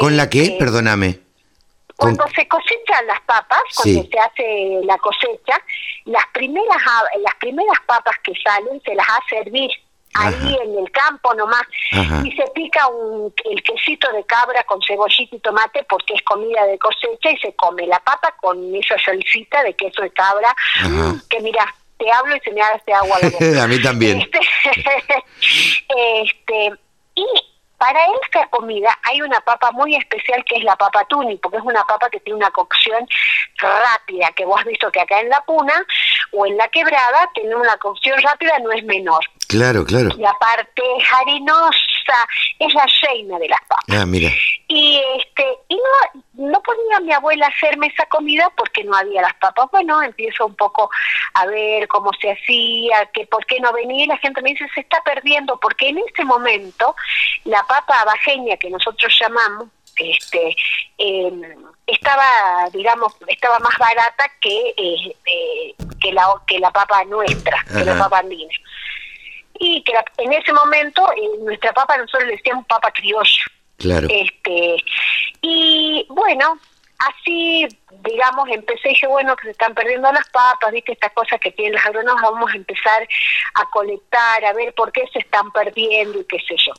[0.00, 0.42] ¿Con la qué?
[0.42, 1.20] Este, Perdóname.
[1.96, 5.58] Cuando se cosechan las papas, cuando se hace la cosecha,
[6.04, 6.76] las primeras
[7.22, 9.70] las primeras papas que salen se las hace hervir
[10.14, 11.62] ahí en el campo nomás.
[12.24, 16.64] Y se pica un, el quesito de cabra con cebollita y tomate porque es comida
[16.66, 20.54] de cosecha y se come la papa con esa salsita de queso de cabra.
[21.28, 23.44] Que mira te hablo y se me hace agua la boca.
[23.62, 24.20] a mí también.
[24.20, 24.40] Este,
[26.24, 26.72] este
[27.14, 27.26] y
[27.78, 31.64] para esta comida hay una papa muy especial que es la papa tuni, porque es
[31.64, 33.06] una papa que tiene una cocción
[33.58, 35.74] rápida, que vos has visto que acá en la puna
[36.32, 39.22] o en la quebrada tiene una cocción rápida, no es menor.
[39.54, 40.08] Claro, claro.
[40.18, 42.26] La parte harinosa
[42.58, 43.84] es la reina de las papas.
[43.88, 44.28] Ah, mira.
[44.66, 49.34] Y este y no, no podía mi abuela hacerme esa comida porque no había las
[49.34, 49.70] papas.
[49.70, 50.90] Bueno, empiezo un poco
[51.34, 54.66] a ver cómo se hacía, que por qué no venía y la gente me dice
[54.74, 56.96] se está perdiendo porque en ese momento
[57.44, 60.56] la papa abajeña que nosotros llamamos este
[60.98, 61.42] em,
[61.86, 67.84] estaba digamos estaba más barata que eh, eh, que la que la papa nuestra que
[67.84, 68.52] la papa andina
[69.58, 73.44] y que en ese momento en nuestra papa nosotros le decíamos papa criolla.
[73.76, 74.08] Claro.
[74.10, 74.76] Este,
[75.42, 76.58] y bueno,
[76.98, 77.66] así,
[78.02, 81.52] digamos, empecé y dije, bueno, que se están perdiendo las papas, viste, estas cosas que
[81.52, 83.06] tienen los agrónomos, vamos a empezar
[83.54, 86.72] a colectar, a ver por qué se están perdiendo y qué sé yo.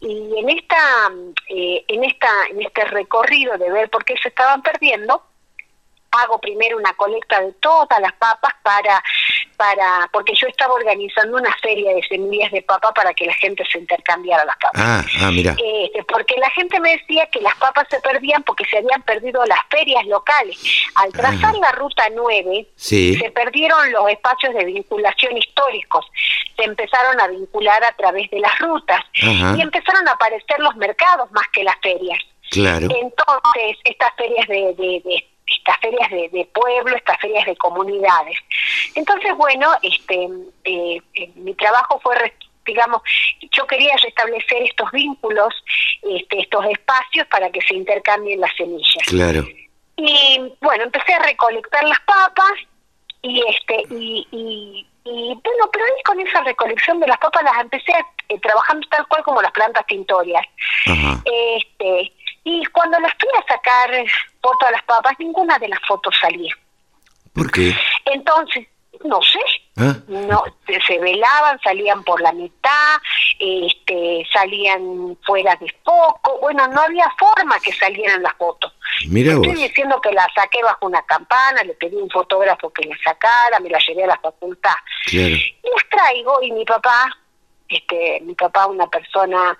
[0.00, 1.10] Y en esta,
[1.48, 5.22] eh, en esta, en este recorrido de ver por qué se estaban perdiendo,
[6.10, 9.02] hago primero una colecta de todas las papas para
[9.60, 13.62] para porque yo estaba organizando una feria de semillas de papa para que la gente
[13.70, 14.80] se intercambiara las papas.
[14.82, 15.50] Ah, ah mira.
[15.50, 19.44] Este, porque la gente me decía que las papas se perdían porque se habían perdido
[19.44, 20.56] las ferias locales.
[20.94, 26.06] Al trazar la ruta 9, se perdieron los espacios de vinculación históricos.
[26.56, 31.30] Se empezaron a vincular a través de las rutas y empezaron a aparecer los mercados
[31.32, 32.18] más que las ferias.
[32.50, 32.88] Claro.
[32.90, 38.38] Entonces, estas ferias de, de estas ferias de, pueblo, estas ferias de comunidades.
[38.94, 40.28] Entonces, bueno, este,
[40.64, 42.14] eh, eh, mi trabajo fue
[42.66, 43.02] digamos,
[43.50, 45.52] yo quería restablecer estos vínculos,
[46.02, 49.04] este, estos espacios para que se intercambien las semillas.
[49.06, 49.44] Claro.
[49.96, 52.52] Y bueno, empecé a recolectar las papas
[53.22, 57.92] y este y, y, bueno, pero ahí con esa recolección de las papas las empecé
[58.28, 60.46] eh, trabajando tal cual como las plantas tintorias.
[60.86, 62.12] Este,
[62.50, 63.90] y cuando las fui a sacar
[64.42, 66.54] fotos a las papas, ninguna de las fotos salía.
[67.32, 67.74] ¿Por qué?
[68.06, 68.66] Entonces,
[69.04, 69.38] no sé,
[69.76, 69.96] ¿Ah?
[70.08, 70.44] no
[70.86, 72.98] se velaban, salían por la mitad,
[73.38, 78.72] este, salían fuera de foco, bueno, no había forma que salieran las fotos.
[79.08, 82.96] Mira Estoy diciendo que la saqué bajo una campana, le pedí un fotógrafo que la
[83.02, 84.74] sacara, me la llevé a la facultad.
[85.06, 85.34] Claro.
[85.34, 87.08] Y las traigo y mi papá,
[87.70, 89.56] este, mi papá una persona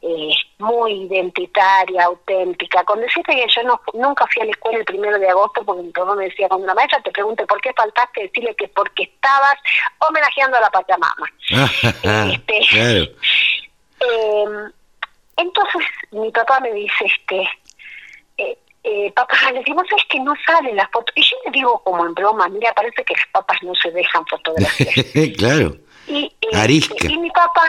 [0.00, 2.84] eh, muy identitaria, auténtica.
[2.84, 5.82] Con decirte que yo no, nunca fui a la escuela el primero de agosto porque
[5.82, 9.04] mi papá me decía, cuando la maestra te pregunte por qué faltaste, decirle que porque
[9.04, 9.54] estabas
[10.08, 11.32] homenajeando a la Pachamama.
[12.32, 13.04] este, claro.
[14.00, 14.72] Em,
[15.36, 17.48] entonces mi papá me dice, este,
[18.38, 21.12] eh, eh, papá, le digo, ¿sabes que no salen las fotos?
[21.16, 24.24] Y yo le digo como en broma, mira, parece que las papas no se dejan
[24.26, 25.32] fotografiar.
[25.36, 25.76] claro.
[26.08, 27.64] Y, este, y mi papá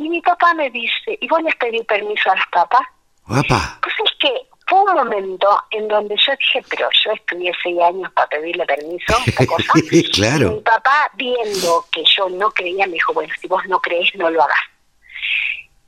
[0.00, 2.80] y mi papá me dice, ¿y voy a pedir permiso a las papas?
[3.28, 3.78] Papá.
[3.82, 4.32] Pues es que
[4.66, 9.14] fue un momento en donde yo dije, pero yo estudié seis años para pedirle permiso,
[9.26, 9.72] esta cosa.
[10.14, 10.52] claro.
[10.52, 14.30] mi papá, viendo que yo no creía, me dijo, bueno, si vos no crees, no
[14.30, 14.60] lo hagas.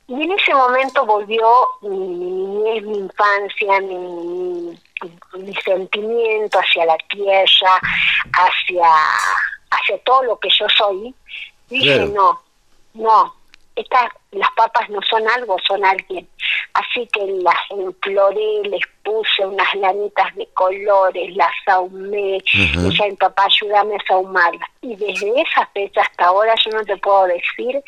[0.07, 1.47] Y en ese momento volvió
[1.81, 4.77] mi niñez, mi infancia, mi,
[5.39, 7.81] mi, sentimiento hacia la tierra,
[8.33, 8.87] hacia,
[9.71, 11.15] hacia todo lo que yo soy.
[11.73, 12.39] Dije, no,
[12.93, 13.33] no,
[13.75, 16.27] estas, las papas no son algo, son alguien.
[16.73, 23.15] Así que las imploré, les puse unas lanitas de colores, las ahumé, y ya mi
[23.15, 24.69] papá, ayúdame a ahumarlas.
[24.81, 27.81] Y desde esa fecha hasta ahora yo no te puedo decir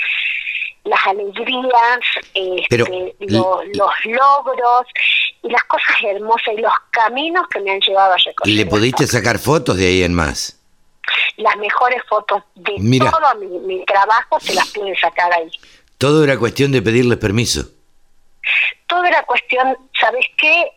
[0.86, 1.99] las alegrías,
[2.33, 3.59] este, los
[4.05, 4.88] logros
[5.41, 8.53] y las cosas hermosas y los caminos que me han llevado a recorrer.
[8.53, 10.55] ¿Y le pudiste sacar fotos de ahí en más?
[11.38, 15.49] Las mejores fotos de todo mi, mi trabajo se las pude sacar ahí.
[15.97, 17.70] Todo era cuestión de pedirles permiso.
[18.88, 20.72] Todo era cuestión, ¿sabes qué?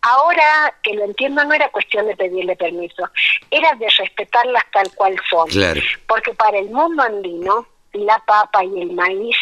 [0.00, 3.08] Ahora que lo entiendo, no era cuestión de pedirle permiso,
[3.50, 5.48] era de respetarlas tal cual son.
[5.48, 5.80] Claro.
[6.08, 9.36] Porque para el mundo andino, la papa y el maíz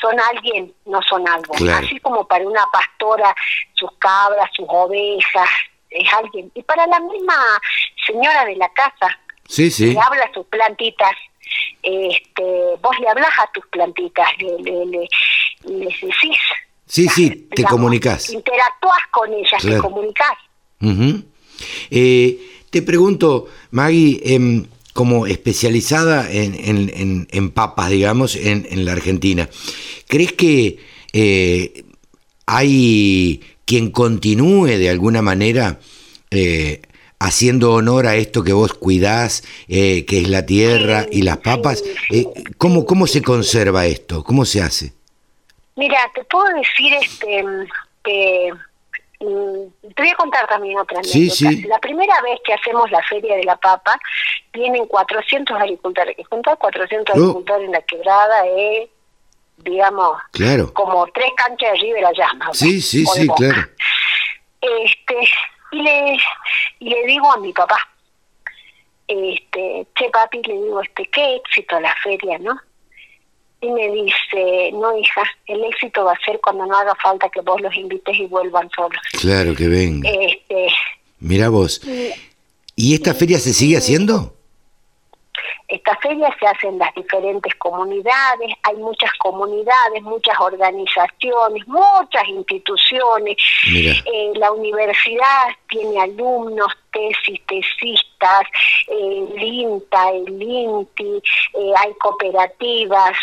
[0.00, 1.54] son alguien, no son algo.
[1.74, 3.34] Así como para una pastora,
[3.74, 5.48] sus cabras, sus ovejas,
[5.90, 6.50] es alguien.
[6.54, 7.34] Y para la misma
[8.06, 9.18] señora de la casa,
[9.48, 9.92] sí, sí.
[9.92, 11.12] que habla sus plantitas,
[11.82, 12.42] este,
[12.82, 16.38] vos le hablas a tus plantitas, le, le, le, decís.
[16.86, 18.30] Sí, sí, te comunicas.
[18.30, 20.32] Interactúas con ellas, te comunicas.
[21.90, 22.38] Eh,
[22.70, 29.48] te pregunto, Maggie, em, como especializada en, en, en, papas, digamos, en, en, la Argentina,
[30.08, 30.78] ¿crees que
[31.12, 31.84] eh,
[32.46, 35.78] hay quien continúe de alguna manera
[36.30, 36.82] eh,
[37.20, 41.82] haciendo honor a esto que vos cuidás, eh, que es la tierra y las papas.
[42.10, 42.26] Eh,
[42.58, 44.22] ¿cómo, ¿Cómo se conserva esto?
[44.22, 44.92] ¿Cómo se hace?
[45.76, 47.44] Mira, te puedo decir este
[48.02, 48.52] que
[49.20, 51.68] mm, te voy a contar también otra anécdota.
[51.68, 53.98] La primera vez que hacemos la feria de la papa,
[54.52, 56.16] vienen 400 agricultores.
[56.16, 58.88] Que juntar 400 agricultores en la quebrada es,
[59.58, 60.72] digamos, claro.
[60.72, 62.28] como tres canchas de River allá.
[62.52, 63.62] Sí, sí, sí, claro.
[64.60, 65.14] Este,
[65.72, 66.16] y le,
[66.80, 67.78] y le digo a mi papá,
[69.06, 72.58] este, che papi, le digo, este, qué éxito la feria, ¿no?
[73.60, 77.40] Y me dice, no hija, el éxito va a ser cuando no haga falta que
[77.40, 79.00] vos los invites y vuelvan solos.
[79.20, 80.08] Claro que venga.
[80.08, 80.68] Este,
[81.18, 81.80] Mira vos.
[82.76, 84.37] ¿Y esta feria se sigue haciendo?
[85.68, 93.36] Esta feria se hace en las diferentes comunidades, hay muchas comunidades, muchas organizaciones, muchas instituciones.
[93.66, 98.42] Eh, la universidad tiene alumnos, tesis, tesistas,
[98.88, 101.22] eh, el INTA, el INTI,
[101.54, 103.16] eh, hay cooperativas.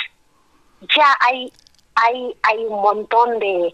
[0.96, 1.52] Ya hay,
[1.96, 3.72] hay, hay un montón de,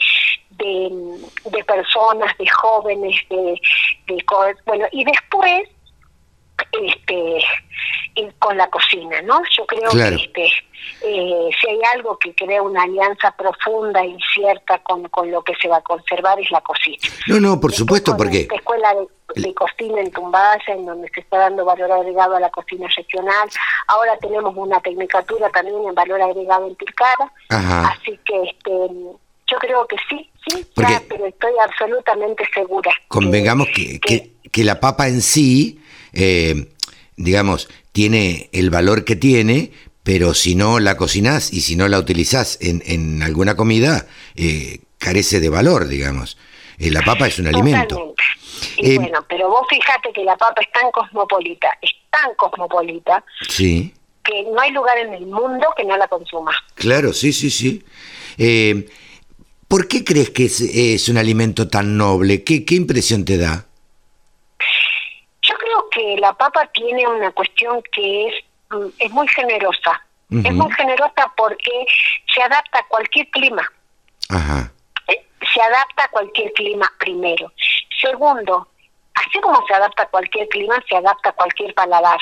[0.52, 3.60] de, personas, de jóvenes, de,
[4.08, 4.26] de
[4.66, 5.68] bueno, y después
[6.72, 7.44] este
[8.40, 9.42] con la cocina, ¿no?
[9.58, 10.46] Yo creo que este,
[11.02, 15.54] eh, si hay algo que crea una alianza profunda y cierta con, con lo que
[15.56, 16.98] se va a conservar es la cocina.
[17.28, 18.42] No, no, por supuesto, porque...
[18.42, 18.94] Esta escuela
[19.36, 23.50] de, cocina en Tumbasa, en donde se está dando valor agregado a la cocina regional.
[23.88, 27.32] Ahora tenemos una tecnicatura también en valor agregado en Tilcara.
[27.50, 28.72] Así que este
[29.52, 32.92] yo creo que sí, sí, pero estoy absolutamente segura.
[33.10, 35.81] Convengamos que, que, que la papa en sí
[36.14, 36.70] eh,
[37.16, 39.72] digamos, tiene el valor que tiene,
[40.04, 44.80] pero si no la cocinás y si no la utilizás en, en alguna comida, eh,
[44.98, 46.38] carece de valor, digamos.
[46.80, 48.16] Eh, la papa es un alimento.
[48.84, 53.94] bueno, pero vos fíjate que la papa es tan cosmopolita, es tan cosmopolita, sí.
[54.24, 56.52] que no hay lugar en el mundo que no la consuma.
[56.76, 57.84] Claro, sí, sí, sí.
[59.68, 62.44] ¿Por qué crees que es, es, un alimento tan noble?
[62.44, 63.68] ¿Qué, qué impresión te da?
[65.92, 68.36] Que la papa tiene una cuestión que es,
[68.70, 70.02] mm, es muy generosa.
[70.32, 71.86] Es muy generosa porque
[72.34, 73.70] se adapta a cualquier clima.
[75.08, 77.52] Eh, se adapta a cualquier clima primero.
[78.00, 78.70] Segundo,
[79.14, 82.20] así como se adapta a cualquier clima, se adapta a cualquier paladar.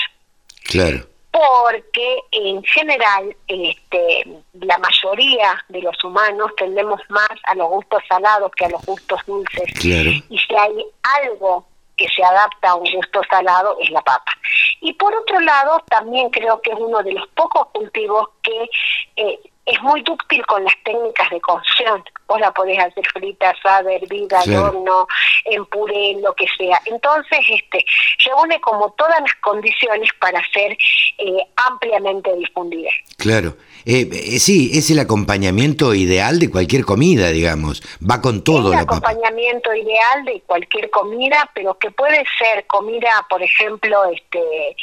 [0.63, 1.05] Claro.
[1.29, 8.51] Porque en general, este, la mayoría de los humanos tendemos más a los gustos salados
[8.55, 9.71] que a los gustos dulces.
[9.79, 10.09] Claro.
[10.29, 10.83] Y si hay
[11.23, 11.68] algo
[11.99, 14.31] que se adapta a un gusto salado es la papa.
[14.79, 18.69] Y por otro lado, también creo que es uno de los pocos cultivos que
[19.17, 19.39] eh,
[19.69, 22.03] es muy dúctil con las técnicas de cocción.
[22.27, 25.07] Vos la podés hacer frita, asada, hervida, al horno,
[25.45, 26.81] en puré, lo que sea.
[26.85, 27.85] Entonces, este,
[28.25, 30.71] reúne como todas las condiciones para ser
[31.17, 32.89] eh, ampliamente difundida.
[33.17, 33.55] Claro.
[33.85, 37.81] Eh, eh, sí, es el acompañamiento ideal de cualquier comida, digamos.
[38.07, 43.41] Va con todo el acompañamiento ideal de cualquier comida, pero que puede ser comida, por
[43.41, 44.75] ejemplo, este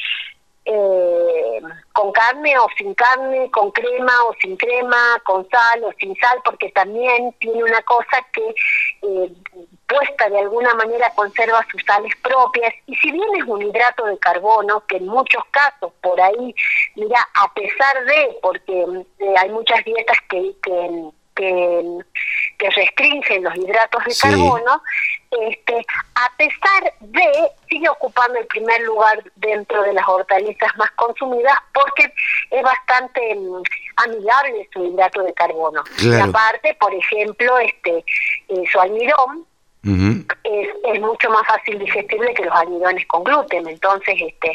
[0.66, 1.60] eh,
[1.92, 6.40] con carne o sin carne, con crema o sin crema, con sal o sin sal,
[6.44, 8.54] porque también tiene una cosa que
[9.02, 9.32] eh,
[9.86, 12.74] puesta de alguna manera conserva sus sales propias.
[12.86, 16.54] Y si bien es un hidrato de carbono, que en muchos casos por ahí,
[16.96, 18.84] mira, a pesar de, porque
[19.20, 21.98] eh, hay muchas dietas que, que que,
[22.58, 24.82] que restringen los hidratos de carbono,
[25.42, 25.84] este,
[26.14, 32.12] a pesar de, sigue ocupando el primer lugar dentro de las hortalizas más consumidas porque
[32.50, 33.62] es bastante mm,
[33.96, 35.82] amigable su hidrato de carbono.
[36.00, 38.04] Y aparte, por ejemplo, este
[38.48, 39.46] eh, su almidón,
[39.84, 43.68] es, es, mucho más fácil digestible que los almidones con gluten.
[43.68, 44.50] Entonces, este,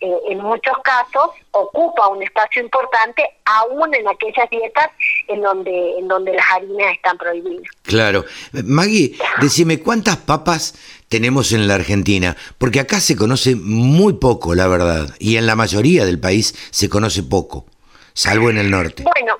[0.00, 4.90] eh, en muchos casos ocupa un espacio importante, aún en aquellas dietas
[5.28, 7.70] en donde, en donde las harinas están prohibidas.
[7.82, 8.24] Claro.
[8.64, 10.74] Maggie, decime, ¿cuántas papas
[11.08, 12.36] tenemos en la Argentina?
[12.58, 16.88] Porque acá se conoce muy poco, la verdad, y en la mayoría del país se
[16.88, 17.66] conoce poco,
[18.14, 19.04] salvo en el norte.
[19.04, 19.38] Bueno,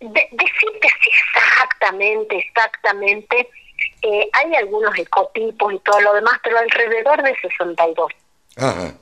[0.00, 3.48] decirte así exactamente, exactamente
[4.02, 8.12] eh, hay algunos ecotipos y todo lo demás, pero alrededor de 62.
[8.56, 8.94] Ajá.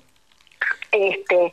[0.91, 1.53] Este,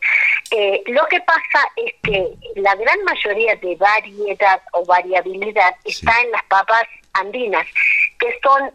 [0.50, 6.30] eh, lo que pasa es que la gran mayoría de variedad o variabilidad está en
[6.30, 7.66] las papas andinas,
[8.18, 8.72] que son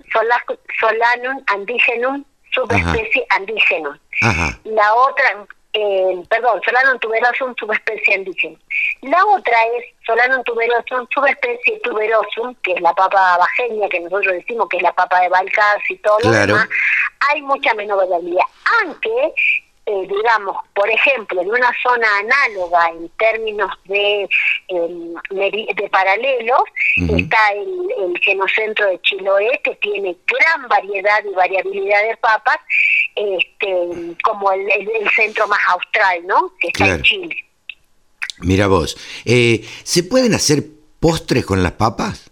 [0.80, 3.98] Solanum andigenum, subespecie andigenum.
[4.66, 8.58] La otra, eh, perdón, Solanum tuberosum, subespecie andigenum.
[9.02, 14.68] La otra es Solanum tuberosum, subespecie tuberosum, que es la papa bajeña, que nosotros decimos
[14.70, 16.68] que es la papa de Balcás y todo lo demás.
[17.30, 18.46] Hay mucha menor variabilidad,
[18.82, 19.34] aunque
[19.92, 24.30] eh, digamos, por ejemplo, en una zona análoga en términos de,
[24.70, 26.62] em, de paralelos,
[26.96, 32.58] está el, el, genocentro de Chiloé, que tiene gran variedad y variabilidad de papas,
[33.16, 36.54] este, como el, el, centro más austral, ¿no?
[36.62, 37.46] Que está en Chile.
[38.40, 40.64] Mira vos, eh, ¿se pueden hacer
[41.02, 42.32] postres con las papas?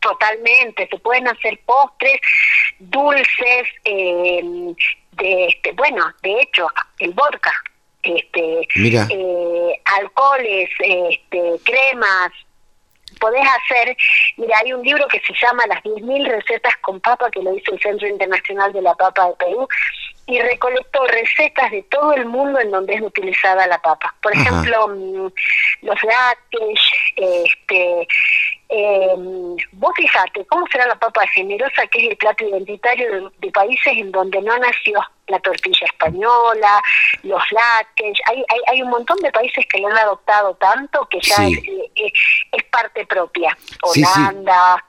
[0.00, 2.20] Totalmente, se pueden hacer postres,
[2.80, 4.42] dulces, eh,
[5.12, 7.52] de este, bueno, de hecho, el vodka,
[8.02, 12.32] este, eh, alcoholes, este, cremas,
[13.20, 13.96] podés hacer,
[14.36, 17.72] mira, hay un libro que se llama Las 10.000 recetas con papa, que lo hizo
[17.72, 19.68] el Centro Internacional de la Papa de Perú,
[20.26, 24.14] y recolectó recetas de todo el mundo en donde es utilizada la papa.
[24.22, 25.32] Por ejemplo, mm,
[25.82, 28.06] los lácteos, este,
[28.68, 29.14] eh,
[29.72, 34.12] vos fijate, ¿cómo será la papa generosa, que es el plato identitario de, países en
[34.12, 36.80] donde no nació la tortilla española,
[37.24, 38.18] los lácteos?
[38.30, 42.64] Hay, hay, hay, un montón de países que lo han adoptado tanto que ya es,
[42.70, 43.56] parte propia.
[43.82, 44.82] Holanda.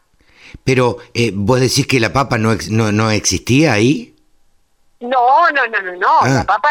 [0.64, 4.13] Pero eh, vos decís que la papa no, no, no existía ahí.
[5.04, 6.22] No, no, no, no, no.
[6.26, 6.46] La ah.
[6.48, 6.70] papa,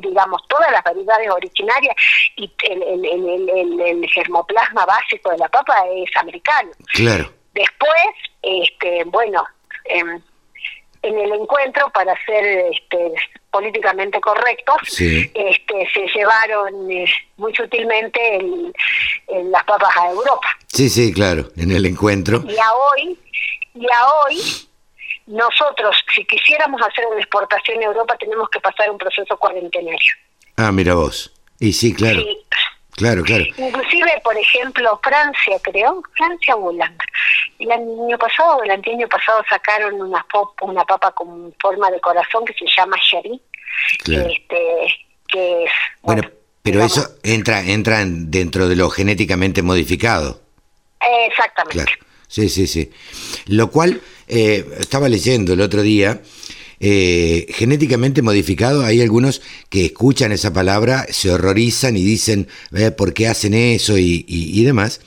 [0.00, 1.96] digamos, todas las variedades originarias
[2.36, 6.70] y el, el, el, el, germoplasma básico de la papa es americano.
[6.92, 7.32] Claro.
[7.52, 8.06] Después,
[8.40, 9.44] este, bueno,
[9.86, 10.22] en,
[11.02, 13.14] en el encuentro, para ser este,
[13.50, 17.04] políticamente correctos, este, se llevaron eh,
[17.36, 18.72] muy sutilmente el,
[19.50, 20.46] las papas a Europa.
[20.68, 22.44] Sí, sí, claro, en el encuentro.
[22.46, 23.18] Y a hoy,
[23.74, 24.68] y a hoy
[25.26, 30.14] nosotros, si quisiéramos hacer una exportación a Europa, tenemos que pasar un proceso cuarentenario.
[30.56, 31.32] Ah, mira vos.
[31.58, 32.22] Y sí, claro.
[32.92, 33.44] Claro, claro.
[33.56, 37.04] Inclusive, por ejemplo, Francia, creo, Francia o Holanda.
[37.58, 42.00] El año pasado o el año pasado sacaron una, pop, una papa con forma de
[42.00, 43.40] corazón que se llama Sherry.
[44.06, 45.70] Este, que es,
[46.02, 46.22] bueno,
[46.62, 50.40] pero eso entra, entra dentro de lo genéticamente modificado.
[51.28, 51.98] exactamente.
[52.32, 52.88] Sí, sí, sí.
[53.44, 56.22] Lo cual eh, estaba leyendo el otro día,
[56.80, 63.12] eh, genéticamente modificado, hay algunos que escuchan esa palabra, se horrorizan y dicen, eh, ¿por
[63.12, 63.98] qué hacen eso?
[63.98, 65.02] y, demás.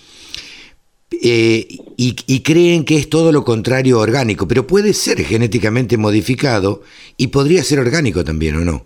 [1.10, 6.84] y, creen que es todo lo contrario orgánico, pero puede ser genéticamente modificado
[7.18, 8.86] y podría ser orgánico también, ¿o no?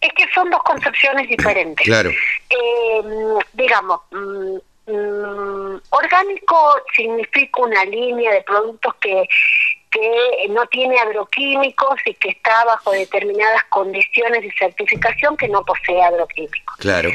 [0.00, 1.84] Es que son dos concepciones diferentes.
[1.84, 2.12] Claro.
[3.52, 3.98] digamos,
[4.86, 9.26] mm, orgánico significa una línea de productos que,
[9.90, 16.02] que no tiene agroquímicos y que está bajo determinadas condiciones de certificación que no posee
[16.02, 16.76] agroquímicos.
[16.78, 17.10] Claro.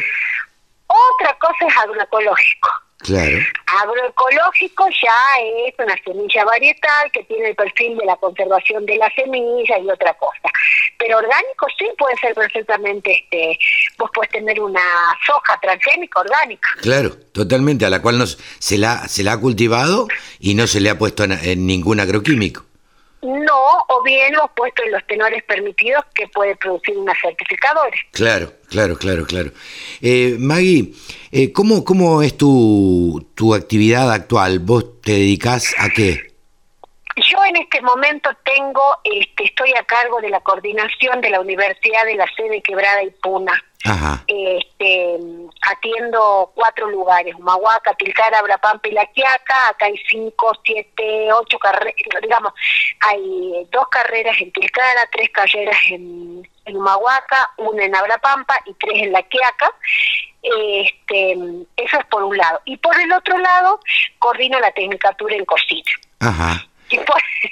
[0.87, 2.69] Otra cosa es agroecológico.
[2.99, 3.37] Claro.
[3.81, 9.09] Agroecológico ya es una semilla varietal que tiene el perfil de la conservación de la
[9.11, 10.49] semilla y otra cosa.
[10.97, 13.57] Pero orgánico sí puede ser perfectamente, este,
[13.97, 14.81] vos puedes tener una
[15.25, 16.69] soja transgénica orgánica.
[16.81, 20.07] Claro, totalmente, a la cual nos, se, la, se la ha cultivado
[20.39, 22.67] y no se le ha puesto en ningún agroquímico.
[23.21, 27.97] No, o bien lo puesto en los tenores permitidos que puede producir una certificadora.
[28.11, 29.51] Claro, claro, claro, claro.
[30.01, 30.93] Eh, Maggie,
[31.31, 34.59] eh, ¿cómo, ¿cómo es tu, tu actividad actual?
[34.59, 36.31] ¿Vos te dedicas a qué?
[37.17, 42.05] Yo en este momento tengo, este, estoy a cargo de la coordinación de la Universidad
[42.05, 43.51] de la Sede Quebrada y Puna.
[44.27, 45.17] Este,
[45.61, 51.95] atiendo cuatro lugares, Humahuaca, Tilcara, Abrapampa y La Quiaca, acá hay cinco, siete, ocho carreras,
[52.21, 52.51] digamos,
[52.99, 59.03] hay dos carreras en Tilcara, tres carreras en, en Humahuaca, una en Abrapampa y tres
[59.03, 59.73] en La Quiaca.
[60.41, 61.33] Este,
[61.77, 62.61] eso es por un lado.
[62.65, 63.79] Y por el otro lado,
[64.19, 65.91] coordino la tecnicatura en cocina.
[66.19, 66.65] Ajá.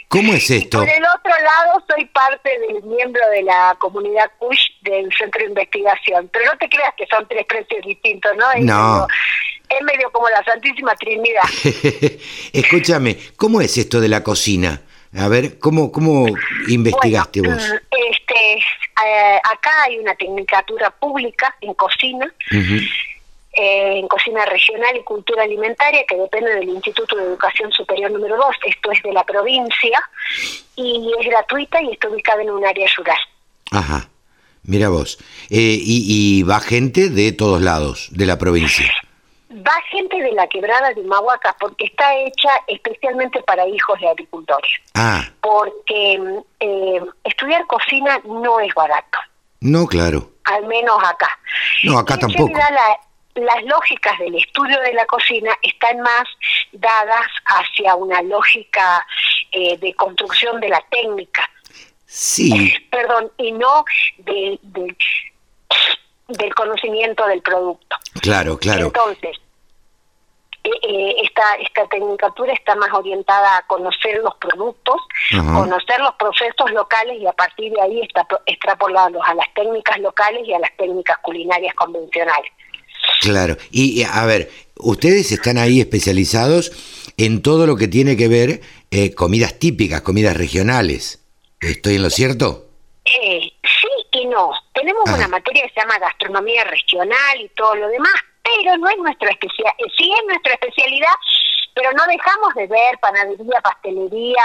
[0.07, 0.79] ¿Cómo es esto?
[0.79, 5.47] por el otro lado, soy parte del miembro de la comunidad CUSH del Centro de
[5.49, 6.29] Investigación.
[6.31, 8.51] Pero no te creas que son tres precios distintos, ¿no?
[8.51, 8.93] Es no.
[8.93, 9.07] Medio,
[9.69, 11.43] es medio como la Santísima Trinidad.
[12.53, 14.81] Escúchame, ¿cómo es esto de la cocina?
[15.17, 16.25] A ver, ¿cómo, cómo
[16.67, 17.55] investigaste vos?
[17.55, 17.75] Mm,
[18.11, 18.55] este,
[19.05, 22.25] eh, acá hay una tecnicatura pública en cocina.
[22.51, 22.81] Eh,
[23.56, 28.47] en cocina regional y cultura alimentaria, que depende del Instituto de Educación Superior número 2,
[28.66, 29.99] esto es de la provincia,
[30.76, 33.18] y es gratuita y está ubicada en un área rural.
[33.72, 34.10] Ajá,
[34.64, 35.18] mira vos.
[35.49, 38.91] Eh, y, va gente de todos lados, de la provincia.
[39.51, 44.72] Va gente de la quebrada de Mahuaca, porque está hecha especialmente para hijos de agricultores.
[44.93, 45.24] Ah.
[45.39, 46.20] Porque
[46.60, 49.18] eh, estudiar cocina no es barato.
[49.62, 50.32] No, claro.
[50.43, 51.39] Al menos acá.
[51.84, 52.51] No, acá tampoco
[53.36, 56.23] las lógicas del estudio de la cocina están más
[56.71, 59.05] dadas hacia una lógica
[59.51, 61.49] eh, de construcción de la técnica.
[62.05, 62.73] Sí.
[62.91, 63.83] Perdón, y no
[64.19, 64.59] de,
[66.27, 67.97] del conocimiento del producto.
[68.21, 68.88] Claro, claro.
[68.88, 69.38] Entonces,
[70.63, 74.95] eh, eh, esta, esta tecnicatura está más orientada a conocer los productos,
[75.29, 80.47] conocer los procesos locales y a partir de ahí está extrapolarlos a las técnicas locales
[80.47, 82.51] y a las técnicas culinarias convencionales.
[83.22, 86.72] Claro, y a ver, ustedes están ahí especializados
[87.18, 91.24] en todo lo que tiene que ver eh, comidas típicas, comidas regionales.
[91.60, 92.68] ¿Estoy en lo cierto?
[93.06, 94.51] Eh, sí y no.
[94.74, 98.97] Tenemos una materia que se llama gastronomía regional y todo lo demás, pero no es
[98.97, 99.74] nuestra especialidad.
[99.97, 101.14] Sí es nuestra especialidad,
[101.74, 104.43] pero no dejamos de ver panadería, pastelería,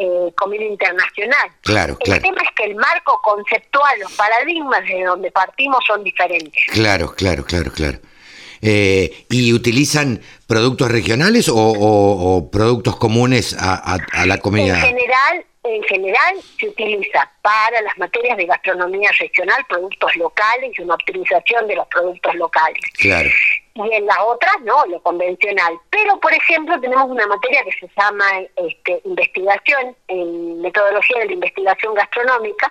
[0.00, 1.50] eh, comida internacional.
[1.62, 6.64] Claro, el tema es que el marco conceptual, los paradigmas de donde partimos son diferentes.
[6.72, 7.98] Claro, claro, claro, claro.
[8.60, 14.74] Eh, ¿Y utilizan productos regionales o, productos comunes a, la comida?
[14.74, 20.82] En general, en general se utiliza para las materias de gastronomía regional productos locales y
[20.82, 22.82] una optimización de los productos locales.
[22.98, 23.30] Claro
[23.86, 25.78] y en las otras no, lo convencional.
[25.90, 28.24] Pero, por ejemplo, tenemos una materia que se llama
[28.56, 32.70] este, investigación, en metodología de la investigación gastronómica,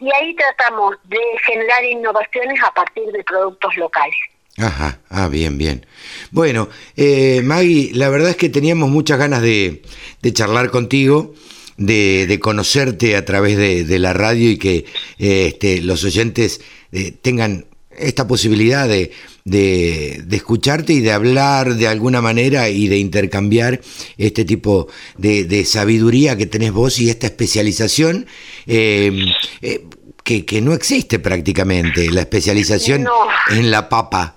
[0.00, 4.16] y ahí tratamos de generar innovaciones a partir de productos locales.
[4.56, 5.86] Ajá, ah, bien, bien.
[6.30, 9.82] Bueno, eh, Maggie, la verdad es que teníamos muchas ganas de,
[10.22, 11.34] de charlar contigo.
[11.76, 14.84] De, de, conocerte a través de, de la radio y que
[15.18, 16.60] eh, este, los oyentes
[16.92, 17.64] eh, tengan
[17.96, 19.12] esta posibilidad de,
[19.44, 23.80] de, escucharte y de hablar de alguna manera y de intercambiar
[24.18, 28.26] este tipo de, sabiduría que tenés vos y esta especialización
[28.66, 29.32] em,
[29.62, 29.84] eh,
[30.24, 33.06] que, que, no existe prácticamente, la especialización
[33.50, 34.36] en la papa,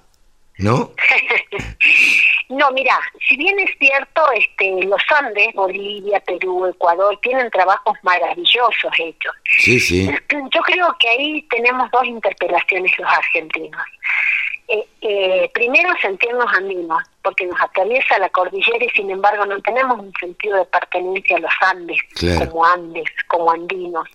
[0.57, 0.93] ¿no?
[2.49, 8.93] No, mira, si bien es cierto, este, los Andes, Bolivia, Perú, Ecuador, tienen trabajos maravillosos
[8.99, 9.33] hechos.
[9.59, 10.07] Sí, sí.
[10.29, 13.81] Yo creo que ahí tenemos dos interpelaciones los argentinos.
[14.67, 19.99] Eh, eh, primero sentirnos andinos, porque nos atraviesa la cordillera y sin embargo no tenemos
[19.99, 21.99] un sentido de pertenencia a los Andes,
[22.39, 24.07] como Andes, como andinos.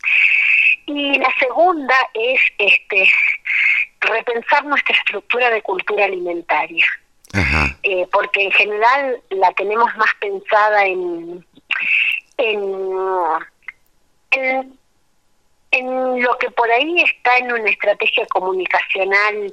[0.87, 3.09] Y la segunda es este
[4.01, 6.87] repensar nuestra estructura de cultura alimentaria.
[7.83, 11.45] Eh, porque en general la tenemos más pensada en,
[12.39, 12.63] en,
[14.31, 14.78] en,
[15.71, 19.53] en lo que por ahí está en una estrategia comunicacional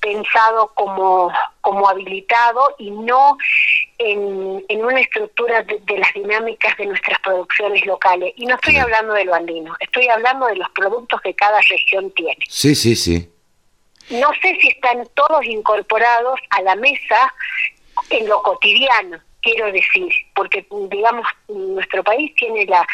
[0.00, 3.36] pensado como, como habilitado y no
[3.98, 8.32] en, en una estructura de, las dinámicas de nuestras producciones locales.
[8.36, 12.10] Y no estoy hablando de lo andino, estoy hablando de los productos que cada región
[12.10, 12.44] tiene.
[12.48, 13.28] Sí, sí, sí.
[14.10, 17.34] No sé si están todos incorporados a la mesa
[18.10, 22.84] en lo cotidiano, quiero decir, porque digamos nuestro país tiene la,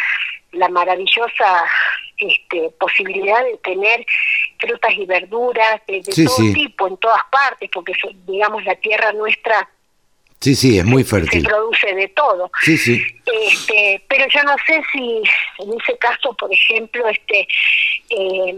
[0.53, 1.64] la maravillosa
[2.19, 4.05] este, posibilidad de tener
[4.59, 7.93] frutas y verduras de, todo tipo en todas partes, porque
[8.27, 9.69] digamos la tierra nuestra
[10.41, 11.43] Sí, sí, es muy fértil.
[11.43, 12.51] Se produce de todo.
[12.62, 13.03] Sí, sí.
[13.27, 15.23] Este, pero yo no sé si
[15.59, 17.49] en ese caso, por ejemplo, este,
[18.11, 18.55] eh,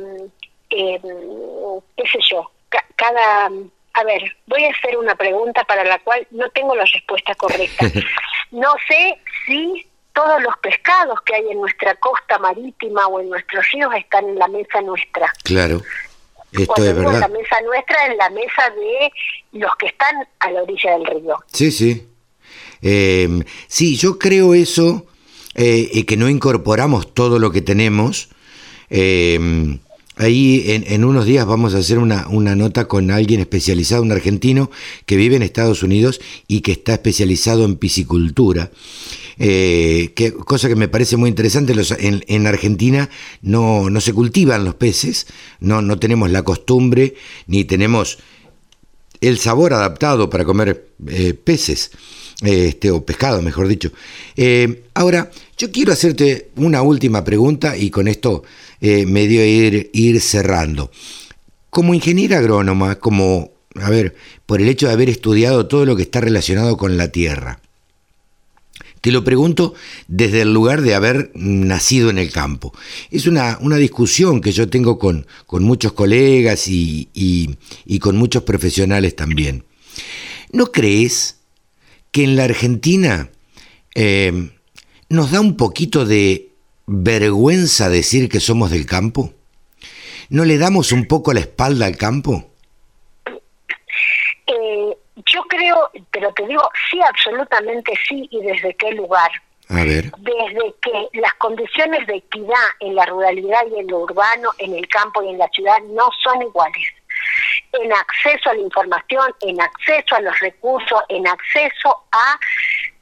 [0.68, 2.50] qué sé yo,
[2.96, 7.34] cada, a ver, voy a hacer una pregunta para la cual no tengo la respuesta
[7.34, 7.86] correcta.
[8.50, 13.64] no sé si todos los pescados que hay en nuestra costa marítima o en nuestros
[13.72, 15.32] ríos están en la mesa nuestra.
[15.44, 15.82] Claro.
[16.52, 17.20] Esto es verdad.
[17.20, 19.12] La mesa nuestra en la mesa de
[19.60, 21.36] los que están a la orilla del río.
[21.52, 22.08] Sí, sí.
[22.82, 25.06] Em, sí, yo creo eso,
[25.54, 28.30] eh, que no incorporamos todo lo que tenemos.
[28.88, 29.78] Em,
[30.20, 34.12] ahí en, en, unos días vamos a hacer una, una, nota con alguien especializado, un
[34.12, 34.70] argentino
[35.06, 38.70] que vive en Estados Unidos y que está especializado en piscicultura
[39.42, 43.08] eh, que, cosa que me parece muy interesante, en, en, Argentina
[43.40, 45.26] no, no se cultivan los peces,
[45.60, 47.14] no, no tenemos la costumbre
[47.46, 48.18] ni tenemos
[49.22, 51.90] el sabor adaptado para comer eh, peces,
[52.42, 53.90] este, o pescado, mejor dicho.
[54.36, 58.42] Eh, ahora, yo quiero hacerte una última pregunta y con esto
[58.80, 60.90] eh, me dio ir, cerrando.
[61.68, 64.14] Como ingeniera agrónoma, como, a ver,
[64.46, 67.60] por el hecho de haber estudiado todo lo que está relacionado con la tierra,
[69.00, 69.74] te lo pregunto
[70.08, 72.74] desde el lugar de haber nacido en el campo.
[73.10, 78.42] Es una, una discusión que yo tengo con, con muchos colegas y, y, con muchos
[78.42, 79.64] profesionales también.
[80.52, 81.36] ¿No crees
[82.12, 83.30] que en la Argentina
[83.94, 84.50] eh,
[85.08, 86.49] nos da un poquito de
[86.92, 89.32] vergüenza decir que somos del campo?
[90.28, 92.50] ¿No le damos un poco la espalda al campo?
[95.26, 99.30] Yo creo, pero te digo, sí, absolutamente sí, y desde qué lugar.
[99.68, 100.10] A ver.
[100.18, 104.88] Desde que las condiciones de equidad en la ruralidad y en lo urbano, en el
[104.88, 106.82] campo y en la ciudad no son iguales.
[107.72, 112.40] En acceso a la información, en acceso a los recursos, en acceso a,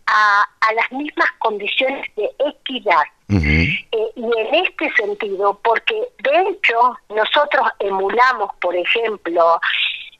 [0.06, 3.04] a, las mismas condiciones de equidad.
[3.30, 9.60] Eh, y en este sentido, porque de hecho nosotros emulamos, por ejemplo,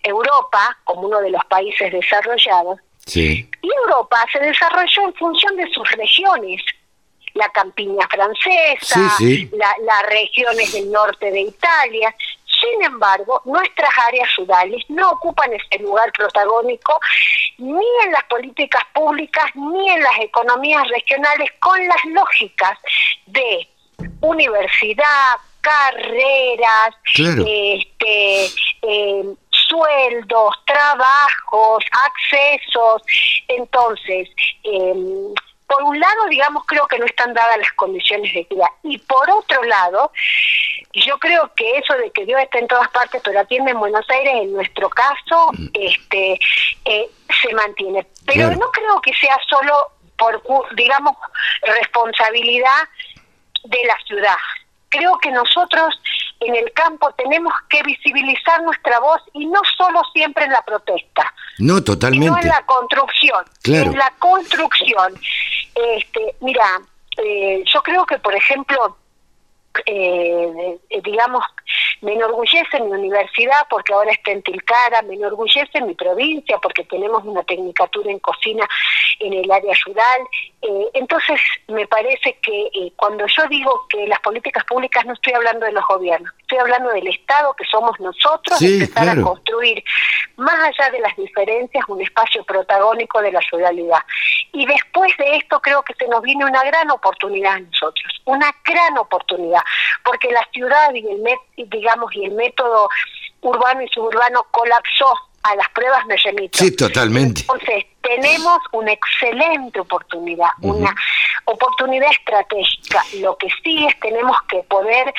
[0.02, 2.78] Europa como uno de los países desarrollados.
[3.62, 6.62] Y Europa se desarrolló en función de sus regiones.
[7.34, 12.14] La campiña francesa, las regiones del norte de Italia.
[12.70, 17.00] Sin embargo, nuestras áreas rurales no ocupan ese lugar protagónico
[17.58, 22.78] ni en las políticas públicas ni en las economías regionales con las lógicas
[23.26, 23.68] de
[24.20, 28.46] universidad, carreras, este,
[28.82, 33.02] eh, sueldos, trabajos, accesos.
[33.48, 34.28] Entonces,
[34.64, 35.34] em,
[35.79, 38.66] por un lado, digamos, creo que no están dadas las condiciones de equidad.
[38.83, 40.11] Y por otro lado,
[40.93, 44.05] yo creo que eso de que Dios está en todas partes, pero atiende en Buenos
[44.11, 45.68] Aires, en nuestro caso, mm.
[45.74, 46.41] este
[46.85, 47.09] eh,
[47.43, 48.07] se mantiene.
[48.26, 49.72] Pero no creo que sea solo
[50.16, 50.43] por,
[50.74, 51.14] digamos,
[51.62, 52.83] responsabilidad
[53.62, 54.37] de la ciudad.
[54.89, 55.95] Creo que nosotros
[56.41, 61.33] en el campo tenemos que visibilizar nuestra voz y no solo siempre en la protesta.
[61.59, 62.26] No, totalmente.
[62.26, 63.45] Sino en la construcción.
[63.62, 63.91] Claro.
[63.91, 65.14] En la construcción.
[65.74, 66.80] Este, mira,
[67.16, 68.96] eh, yo creo que, por ejemplo,
[69.86, 71.44] eh, digamos,
[72.00, 77.24] me enorgullece mi universidad porque ahora está en Tilcara, me enorgullece mi provincia porque tenemos
[77.24, 78.66] una tecnicatura en cocina
[79.20, 80.20] en el área rural.
[80.61, 85.32] Eh, entonces, me parece que eh, cuando yo digo que las políticas públicas no estoy
[85.32, 89.84] hablando de los gobiernos, estoy hablando del Estado que somos nosotros, empezar a construir,
[90.36, 94.00] más allá de las diferencias, un espacio protagónico de la ruralidad.
[94.52, 98.52] Y después de esto creo que se nos viene una gran oportunidad a nosotros, una
[98.64, 99.62] gran oportunidad,
[100.04, 102.88] porque la ciudad y el, digamos, y el método
[103.42, 105.14] urbano y suburbano colapsó
[105.51, 106.59] a las pruebas me remito.
[106.59, 107.42] Sí, totalmente.
[107.42, 110.94] Entonces, tenemos una excelente oportunidad, una
[111.44, 113.03] oportunidad estratégica.
[113.20, 115.12] Lo que sí es tenemos que poder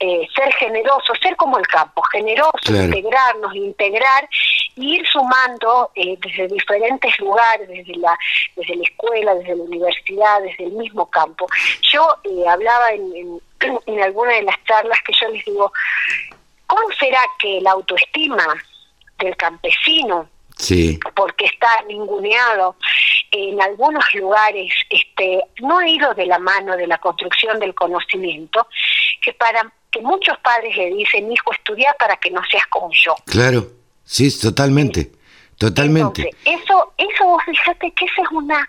[0.00, 4.28] eh, ser generosos, ser como el campo, generosos, integrarnos, integrar
[4.76, 8.16] ir sumando eh, desde diferentes lugares, desde la,
[8.56, 11.46] desde la escuela, desde la universidad, desde el mismo campo.
[11.92, 13.40] Yo eh, hablaba en, en,
[13.86, 15.72] en alguna de las charlas que yo les digo,
[16.66, 18.46] ¿cómo será que la autoestima
[19.18, 20.98] del campesino, sí.
[21.14, 22.76] porque está ninguneado
[23.30, 28.66] en algunos lugares, este, no ha ido de la mano de la construcción del conocimiento,
[29.20, 33.14] que para que muchos padres le dicen, hijo, estudia para que no seas como yo.
[33.26, 33.66] Claro,
[34.04, 35.12] sí, totalmente.
[35.58, 36.30] Totalmente.
[36.44, 38.66] eso, eso vos fíjate que esa es una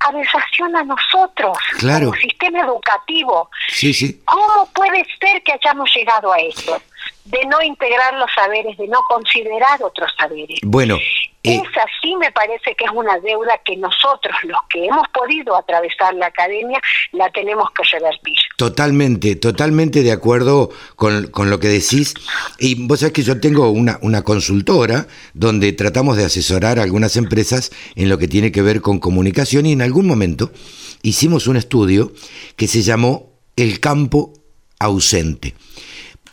[0.00, 2.06] aberración a nosotros, claro.
[2.06, 3.48] como sistema educativo.
[3.68, 4.20] Sí, sí.
[4.24, 6.82] ¿Cómo puede ser que hayamos llegado a esto?
[7.24, 10.58] De no integrar los saberes, de no considerar otros saberes.
[10.62, 10.98] Bueno,
[11.44, 15.56] eh, Esa sí me parece que es una deuda que nosotros, los que hemos podido
[15.56, 16.80] atravesar la academia,
[17.10, 18.36] la tenemos que revertir.
[18.56, 22.14] Totalmente, totalmente de acuerdo con, con lo que decís.
[22.60, 27.16] Y vos sabés que yo tengo una, una consultora donde tratamos de asesorar a algunas
[27.16, 30.52] empresas en lo que tiene que ver con comunicación y en algún momento
[31.02, 32.12] hicimos un estudio
[32.56, 34.32] que se llamó El campo
[34.78, 35.54] ausente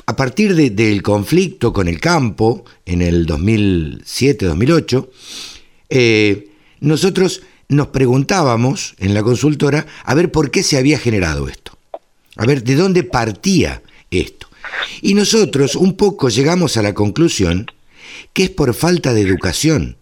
[0.10, 5.08] a partir del conflicto con el campo en el 2007-2008,
[5.88, 6.50] eh,
[6.80, 11.78] nosotros nos preguntábamos en la consultora a ver por qué se había generado esto,
[12.38, 14.48] a ver de dónde partía esto.
[15.04, 17.68] Y nosotros un poco llegamos a la conclusión
[18.34, 19.96] que es por falta de educación,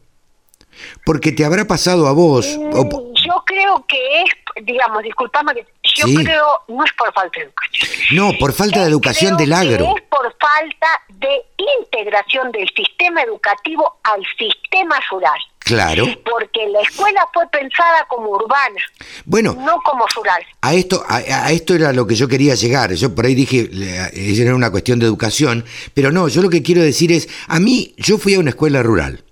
[1.06, 2.48] porque te habrá pasado a vos...
[2.58, 5.66] Mm, yo creo que es, digamos, disculpame que
[6.06, 7.88] yo creo, no es por falta de educación.
[8.12, 9.96] No, por falta de educación del agro.
[9.96, 11.46] es por falta de
[11.82, 15.40] integración del sistema educativo al sistema rural.
[15.60, 16.06] Claro.
[16.24, 18.80] Porque la escuela fue pensada como urbana.
[19.26, 19.54] Bueno.
[19.54, 20.42] No como rural.
[20.62, 22.94] A esto, a, esto era lo que yo quería llegar.
[22.94, 23.70] Yo por ahí dije,
[24.14, 27.94] era una cuestión de educación, pero no, yo lo que quiero decir es, a mí,
[27.98, 29.24] yo fui a una escuela rural.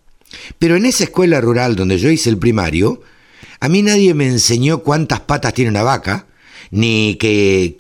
[0.59, 3.01] Pero en esa escuela rural donde yo hice el primario,
[3.59, 6.25] a mí nadie me enseñó cuántas patas tiene una vaca,
[6.71, 7.75] ni que,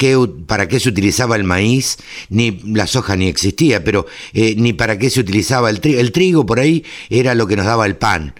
[0.47, 1.97] para qué se utilizaba el maíz,
[2.29, 5.99] ni la soja ni existía, pero eh, ni para qué se utilizaba el trigo.
[5.99, 8.33] El trigo por ahí era lo que nos daba el pan.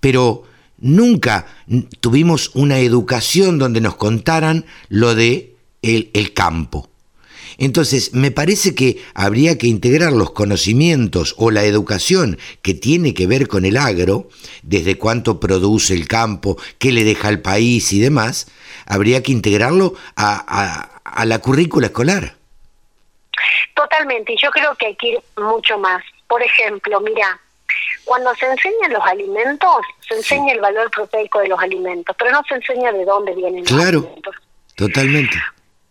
[0.00, 0.44] Pero
[0.78, 1.46] nunca
[2.00, 6.88] tuvimos una educación donde nos contaran lo de el campo.
[7.58, 13.26] Entonces, me parece que habría que integrar los conocimientos o la educación que tiene que
[13.26, 14.28] ver con el agro,
[14.62, 18.46] desde cuánto produce el campo, qué le deja al país y demás,
[18.86, 20.88] habría que integrarlo a,
[21.24, 22.34] la currícula escolar.
[23.74, 26.02] Totalmente, y yo creo que hay que ir mucho más.
[26.26, 27.40] Por ejemplo, mira,
[28.04, 32.42] cuando se enseñan los alimentos, se enseña el valor proteico de los alimentos, pero no
[32.48, 34.34] se enseña de dónde vienen los alimentos.
[34.76, 35.36] Totalmente.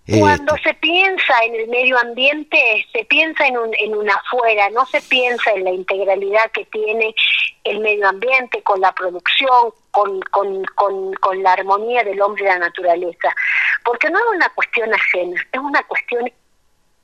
[0.06, 4.86] Cuando se piensa en el medio ambiente, se piensa en un, en un afuera, no
[4.86, 7.16] se piensa en la integralidad que tiene
[7.64, 12.48] el medio ambiente con la producción, con, con, con, con la armonía del hombre y
[12.48, 13.34] la naturaleza.
[13.86, 16.32] Porque no es una cuestión ajena, es una cuestión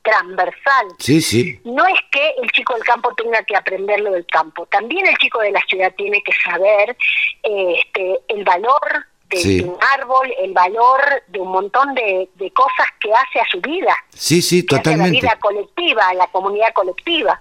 [0.01, 0.87] transversal.
[0.97, 1.59] Sí, sí.
[1.65, 5.15] No es que el chico del campo tenga que aprender lo del campo, también el
[5.17, 6.97] chico de la ciudad tiene que saber
[7.43, 13.39] este, el valor de, un árbol, el valor de un montón de, cosas que hace
[13.39, 13.95] a su vida.
[14.09, 15.03] Sí, sí, totalmente.
[15.03, 17.39] a la vida colectiva, a la comunidad colectiva.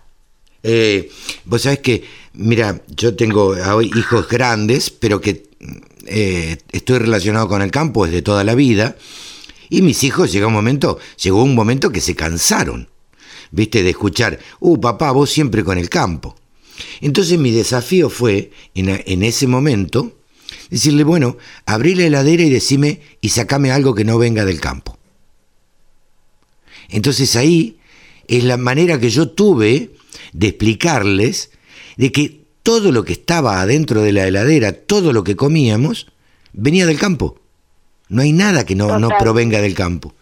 [0.63, 1.09] Eh,
[1.45, 2.05] vos sabés que,
[2.39, 5.49] mira, yo tengo hijos grandes, pero que
[6.07, 8.97] eh, estoy relacionado con el campo desde toda la vida.
[9.69, 12.89] Y mis hijos llegó un momento, llegó un momento que se cansaron,
[13.51, 16.35] viste, de escuchar, uh, papá, vos siempre con el campo.
[17.03, 20.15] Entonces mi desafío fue, en, en ese momento,
[20.71, 21.37] Decirle, bueno,
[21.67, 24.99] abrí la heladera y decime y sacame algo que no venga del campo.
[26.89, 27.79] Entonces ahí
[28.29, 29.91] es la manera que yo tuve
[30.33, 31.51] de explicarles
[31.99, 36.07] de que todo lo que estaba adentro de la heladera, todo lo que comíamos,
[36.53, 37.39] venía del campo.
[38.09, 40.15] No hay nada que no, no provenga del campo.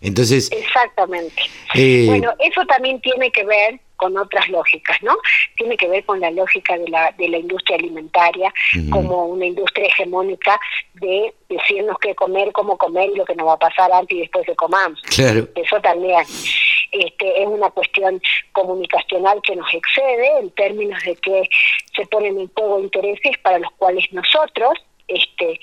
[0.00, 0.50] Entonces.
[0.50, 1.42] Exactamente.
[1.74, 5.12] Eh, bueno, eso también tiene que ver con otras lógicas, ¿no?
[5.56, 8.54] Tiene que ver con la lógica de la, de la industria alimentaria
[8.90, 10.58] como una industria hegemónica
[10.94, 14.20] de decirnos qué comer, cómo comer y lo que nos va a pasar antes y
[14.20, 15.02] después de comamos.
[15.02, 15.48] Claro.
[15.56, 16.14] Eso también
[16.92, 18.20] este, es una cuestión
[18.52, 21.48] comunicacional que nos excede en términos de que
[21.94, 24.72] se ponen en juego intereses para los cuales nosotros
[25.06, 25.58] este,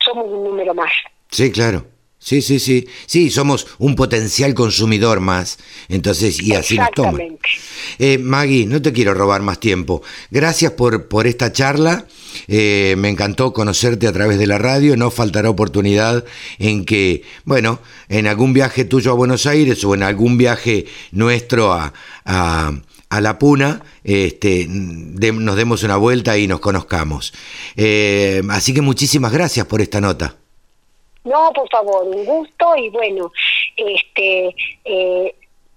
[0.00, 0.92] somos un número más.
[1.30, 1.84] Sí, claro.
[2.22, 2.86] Sí, sí, sí.
[3.06, 5.58] Sí, somos un potencial consumidor más.
[5.88, 7.18] Entonces, y así nos toma.
[7.98, 10.02] Eh, Maggie, no te quiero robar más tiempo.
[10.30, 12.06] Gracias por, por esta charla.
[12.46, 14.96] Eh, me encantó conocerte a través de la radio.
[14.96, 16.24] No faltará oportunidad
[16.60, 21.72] en que, bueno, en algún viaje tuyo a Buenos Aires o en algún viaje nuestro
[21.72, 21.92] a,
[22.24, 27.34] a, La Puna, este, nos demos una vuelta y nos conozcamos.
[27.76, 30.36] Eh, así que muchísimas gracias por esta nota.
[31.24, 33.30] No, por favor, un gusto y bueno,
[33.76, 34.54] este,
[34.84, 35.34] eh,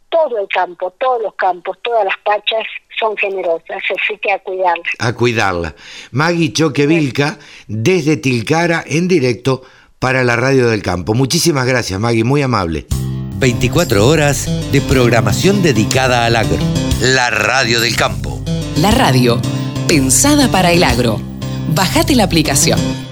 [0.10, 2.66] todo el campo, todos los campos, todas las pachas
[3.00, 4.84] son generosas, así que a cuidarla.
[5.00, 5.76] A cuidarla.
[6.12, 7.38] Maggie Choquevilca,
[7.68, 9.62] desde Tilcara, en directo
[10.00, 11.14] para la Radio del Campo.
[11.14, 12.86] Muchísimas gracias, Maggie, muy amable.
[13.38, 16.58] 24 horas de programación dedicada al agro.
[17.02, 18.42] La Radio del Campo.
[18.78, 19.42] La radio
[19.88, 21.20] pensada para el agro.
[21.74, 23.05] Bajate la aplicación.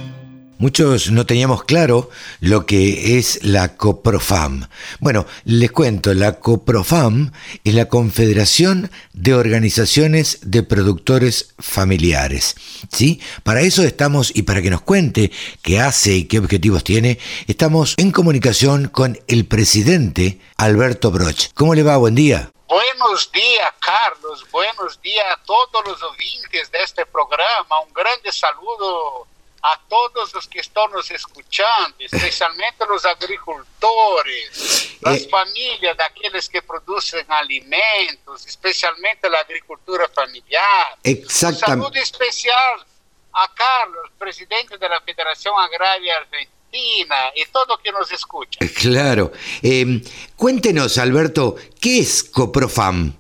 [0.60, 4.68] Muchos no teníamos claro lo que es la COPROFAM.
[5.00, 7.32] Bueno, les cuento, la COPROFAM
[7.64, 12.56] es la Confederación de Organizaciones de Productores Familiares.
[12.92, 13.20] ¿Sí?
[13.44, 15.32] Para eso estamos y para que nos cuente
[15.62, 21.48] qué hace y qué objetivos tiene, estamos en comunicación con el presidente Alberto Broch.
[21.56, 21.98] ¿Cómo le va?
[21.98, 22.52] Buen día.
[22.68, 24.46] Buenos días, Carlos.
[24.52, 27.82] Buenos días a todos los oyentes de este programa.
[27.86, 29.28] Un grande saludo
[29.66, 36.50] a todos los que están nos escuchando, especialmente los agricultores, las eh, familias de aquellos
[36.50, 40.98] que producen alimentos, especialmente la agricultura familiar.
[41.02, 41.64] Exactamente.
[41.64, 42.86] Un saludo especial
[43.32, 48.60] a Carlos, presidente de la Federación Agraria Argentina y todo que nos escucha.
[48.76, 49.32] Claro.
[49.62, 50.04] Eh,
[50.36, 53.14] cuéntenos, Alberto, ¿qué es COPROFAM?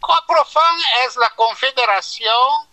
[0.00, 2.71] COPROFAM es la confederación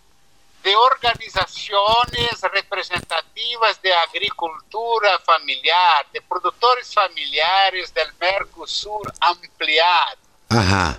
[0.63, 10.17] de organizaciones representativas de agricultura familiar, de productores familiares del Mercosur ampliado.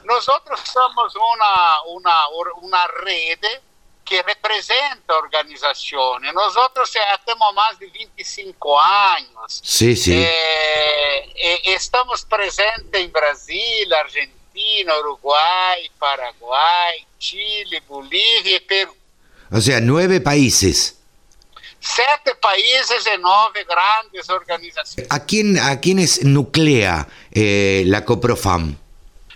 [0.04, 2.28] Nosotros somos una, una,
[2.60, 3.38] una red
[4.04, 6.32] que representa organizaciones.
[6.34, 6.90] Nosotros
[7.24, 9.60] tenemos más de 25 años.
[9.62, 10.14] Sí, sí.
[10.14, 18.96] Eh, eh, estamos presentes en Brasil, Argentina, Uruguay, Paraguay, Chile, Bolivia y Perú.
[19.52, 20.96] O sea, nueve países.
[21.80, 25.10] Siete países y nueve grandes organizaciones.
[25.10, 28.76] ¿A, quién, a quiénes nuclea eh, la COPROFAM?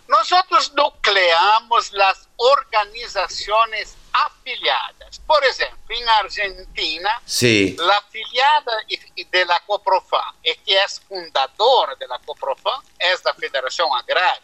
[0.06, 5.18] Nosotros nucleamos las organizaciones afiliadas.
[5.26, 7.74] Por ejemplo, en Argentina, sí.
[7.78, 8.72] la afiliada
[9.16, 14.42] de la COPROFAM, que es fundadora de la COPROFAM, es la Federación Agraria.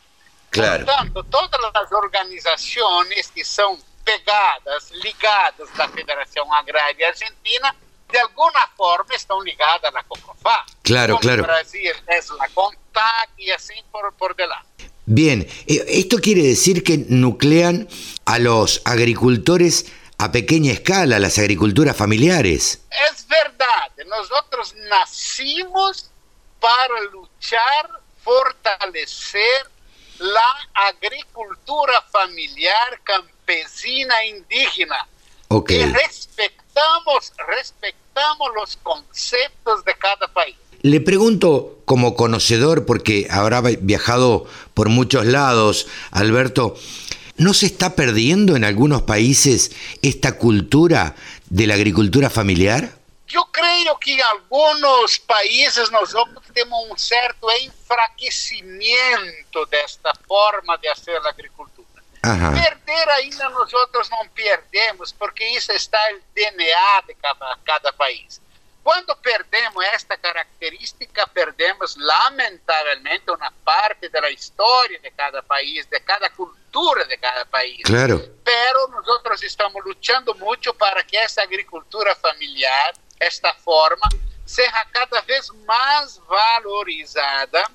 [0.48, 0.84] Claro.
[0.84, 3.78] Por tanto, todas las organizaciones que son
[4.10, 7.74] pegadas, ligadas da Federação Agrária Argentina,
[8.10, 10.66] de alguma forma estão ligadas à COPROFA.
[10.82, 11.42] Claro, Como claro.
[11.44, 14.90] Brasil es la CONTAC y así por, por delante.
[15.06, 17.88] Bien, eh, esto quiere decir que nuclean
[18.24, 19.86] a los agricultores
[20.18, 22.82] a pequeña escala, las agriculturas familiares.
[23.10, 26.10] Es verdad, nosotros nacimos
[26.60, 27.90] para luchar,
[28.22, 29.70] fortalecer
[30.18, 33.00] la agricultura familiar
[33.50, 35.08] campesina indígena.
[35.48, 35.80] Okay.
[35.80, 40.54] Y respetamos, respetamos los conceptos de cada país.
[40.82, 46.74] Le pregunto como conocedor, porque habrá viajado por muchos lados, Alberto,
[47.36, 49.72] ¿no se está perdiendo en algunos países
[50.02, 51.14] esta cultura
[51.50, 52.98] de la agricultura familiar?
[53.26, 60.88] Yo creo que en algunos países nosotros tenemos un cierto enfraquecimiento de esta forma de
[60.88, 61.79] hacer la agricultura.
[62.22, 62.52] Ajá.
[62.52, 68.40] Perder ainda nosotros no perdemos, porque isso está el DNA de cada, cada país.
[68.82, 76.30] Quando perdemos esta característica, perdemos lamentavelmente uma parte da história de cada país, de cada
[76.30, 77.82] cultura de cada país.
[77.84, 78.18] Claro.
[78.42, 84.08] Pero nosotros estamos luchando muito para que essa agricultura familiar, esta forma,
[84.46, 87.70] seja cada vez mais valorizada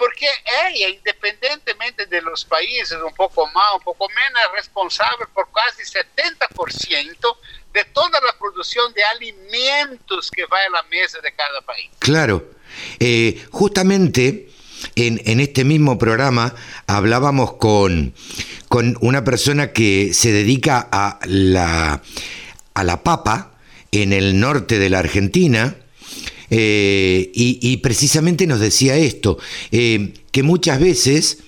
[0.00, 0.26] porque
[0.66, 5.82] ella, independientemente de los países, un poco más, un poco menos, es responsable por casi
[5.82, 7.36] 70%
[7.74, 11.90] de toda la producción de alimentos que va a la mesa de cada país.
[11.98, 12.50] Claro,
[12.98, 14.48] eh, justamente
[14.94, 16.54] en, en, este mismo programa
[16.86, 18.14] hablábamos con,
[18.70, 22.00] con una persona que se dedica a la,
[22.72, 23.52] a la papa
[23.92, 25.76] en el norte de la Argentina,
[26.50, 29.38] eh, y, precisamente nos decía esto,
[29.70, 31.38] eh, que muchas veces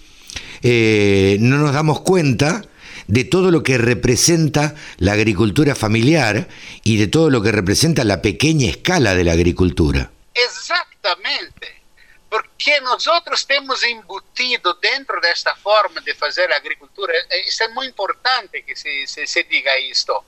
[0.63, 2.63] eh, no nos damos cuenta
[3.09, 6.49] de todo lo que representa la agricultura familiar
[6.85, 10.13] y de todo lo que representa la pequeña escala de la agricultura.
[10.35, 11.83] Exactamente.
[12.29, 18.75] Porque nosotros temos embutido dentro de esta forma de fazer agricultura, é muito importante que
[18.75, 20.25] se, se, se diga isto.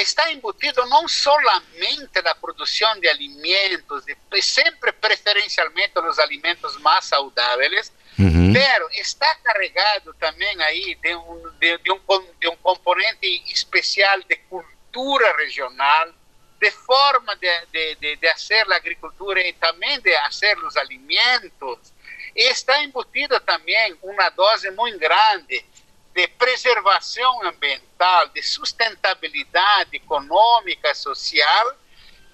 [0.00, 7.92] Está embutido não solamente na produção de alimentos, de, sempre preferencialmente os alimentos mais saudáveis,
[8.18, 8.52] uhum.
[8.52, 12.00] pero está carregado também aí de um, de, de, um,
[12.40, 16.12] de um componente especial de cultura regional,
[16.60, 21.92] de forma de, de, de, de fazer a agricultura e também de fazer os alimentos.
[22.34, 25.64] E está embutida também uma dose muito grande
[26.14, 31.76] de preservação ambiental, de sustentabilidade econômica, social,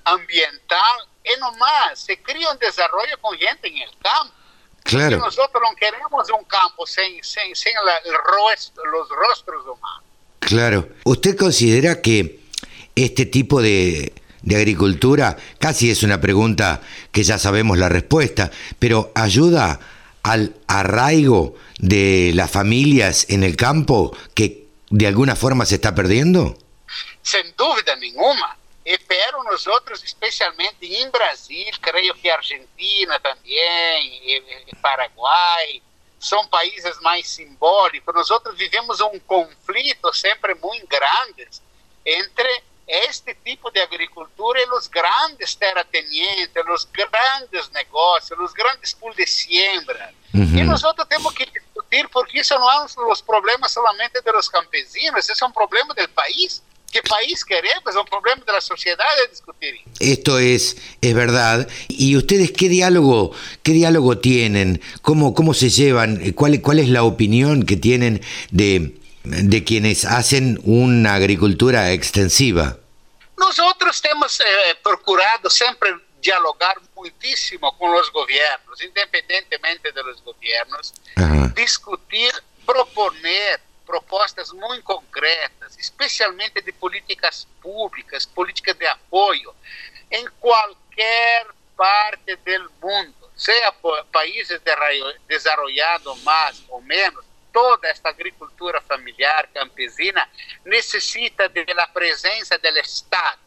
[0.04, 4.32] ambiental, e no mais, se cria um desenvolvimento com gente no campo.
[4.84, 5.18] Claro.
[5.18, 10.04] Nós não queremos um campo sem, sem la, el rostro, los rostros humanos.
[10.40, 10.88] Claro.
[11.04, 12.40] ¿Usted considera que
[12.96, 14.12] este tipo de,
[14.42, 15.36] de agricultura?
[15.58, 16.80] Casi es una pregunta
[17.12, 19.78] que ya sabemos la respuesta, pero ayuda
[20.22, 26.56] al arraigo de las familias en el campo que de alguna forma se está perdiendo?
[27.56, 28.56] Dúvida nenhuma.
[28.84, 35.82] E pero nosotros, especialmente em Brasil, creio que Argentina também, e, e Paraguai,
[36.18, 38.14] são países mais simbólicos.
[38.14, 41.46] Nós vivemos um conflito sempre muito grande
[42.04, 49.16] entre este tipo de agricultura e os grandes terratenientes, os grandes negócios, os grandes pools
[49.16, 50.12] de siembra.
[50.34, 50.58] Uhum.
[50.58, 55.42] E nós temos que discutir, porque isso não são os problemas solamente dos campesinos, esse
[55.42, 56.62] é um problema do país.
[56.90, 57.84] ¿Qué país queremos?
[57.88, 59.74] Es un problema de la sociedad de discutir.
[60.00, 61.68] Esto es, es verdad.
[61.86, 63.30] ¿Y ustedes qué diálogo,
[63.62, 64.82] qué diálogo tienen?
[65.00, 66.32] ¿Cómo, cómo se llevan?
[66.32, 72.78] ¿Cuál, ¿Cuál es la opinión que tienen de, de quienes hacen una agricultura extensiva?
[73.36, 74.44] Nosotros hemos eh,
[74.82, 81.48] procurado siempre dialogar muchísimo con los gobiernos, independientemente de los gobiernos, Ajá.
[81.54, 82.32] discutir,
[82.66, 89.52] proponer propostas muito concretas, especialmente de políticas públicas, políticas de apoio,
[90.10, 91.46] em qualquer
[91.76, 93.74] parte do mundo, seja
[94.12, 94.60] países
[95.26, 100.28] desenvolvidos mais ou menos, toda esta agricultura familiar campesina
[100.64, 103.40] necessita da presença do Estado.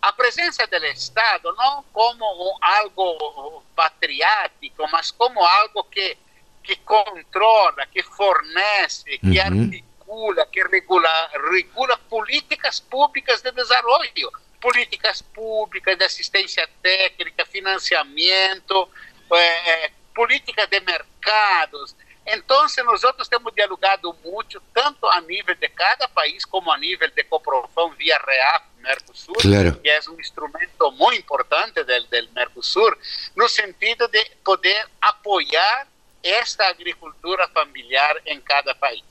[0.00, 6.16] A presença do Estado não como algo patriático, mas como algo que
[6.62, 9.64] que controla, que fornece, que uhum.
[9.64, 14.30] articula, que regula, regula políticas públicas de desenvolvimento,
[14.60, 18.88] políticas públicas de assistência técnica, financiamento,
[19.34, 21.96] eh, política de mercados.
[22.26, 27.24] Então, nós temos dialogado muito, tanto a nível de cada país, como a nível de
[27.24, 29.80] Coprofão via REAP, Mercosul, claro.
[29.80, 32.96] que é um instrumento muito importante do, do Mercosul,
[33.36, 35.86] no sentido de poder apoiar
[36.22, 39.02] esta agricultura familiar en cada país.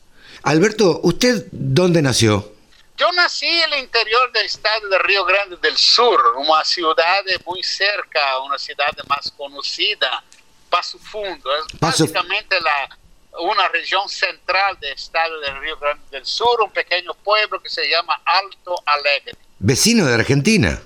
[0.43, 2.53] Alberto, ¿usted dónde nació?
[2.97, 7.63] Yo nací en el interior del estado de Río Grande del Sur, una ciudad muy
[7.63, 10.23] cerca, una ciudad más conocida,
[10.71, 11.53] Paso Fundo.
[11.55, 12.05] Es Paso...
[12.05, 12.97] básicamente la,
[13.41, 17.87] una región central del estado de Río Grande del Sur, un pequeño pueblo que se
[17.87, 19.33] llama Alto Alegre.
[19.59, 20.81] ¿Vecino de Argentina?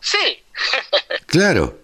[0.00, 0.42] Sí.
[1.26, 1.78] claro.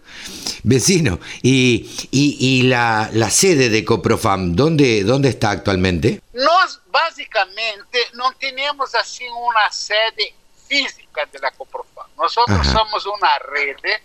[0.64, 6.21] Vecino, y, y, y la, la, sede de Coprofam, ¿dónde, ¿dónde está actualmente?
[6.35, 10.35] Nós, basicamente, não temos assim uma sede
[10.69, 12.07] física da Coprofam.
[12.17, 14.03] Nós somos uma rede,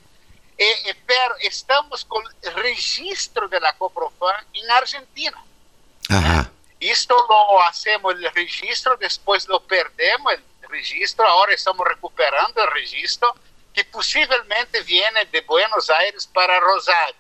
[0.62, 2.22] e, e, pero estamos com
[2.53, 5.43] registro da Coprofam em Argentina.
[6.07, 6.51] Ajá.
[6.80, 13.36] Isto lo hacemos o registro, depois lo perdemos o registro, agora estamos recuperando o registro
[13.74, 17.16] que possivelmente viene de Buenos Aires para Rosario,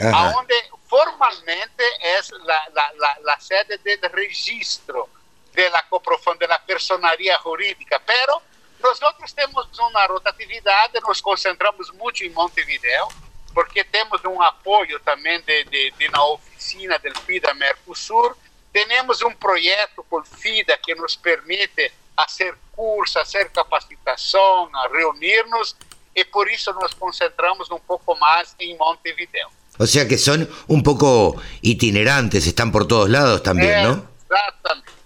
[0.00, 0.38] Ajá.
[0.38, 0.54] onde
[0.88, 5.10] formalmente é la, la, la, la sede del registro
[5.52, 8.40] de la coprofam, de la personaria jurídica, pero
[8.80, 13.08] nós temos uma rotatividade, nos concentramos muito em Montevideo,
[13.52, 18.36] porque temos um apoio também de, de, de na oficina do FIDA Mercosur,
[18.72, 25.76] temos um projeto por FIDA que nos permite fazer cursos, fazer capacitação, reunir-nos
[26.14, 29.48] y por eso nos concentramos un poco más en Montevideo.
[29.78, 34.08] O sea que son un poco itinerantes, están por todos lados también, ¿no?
[34.22, 34.97] Exactamente.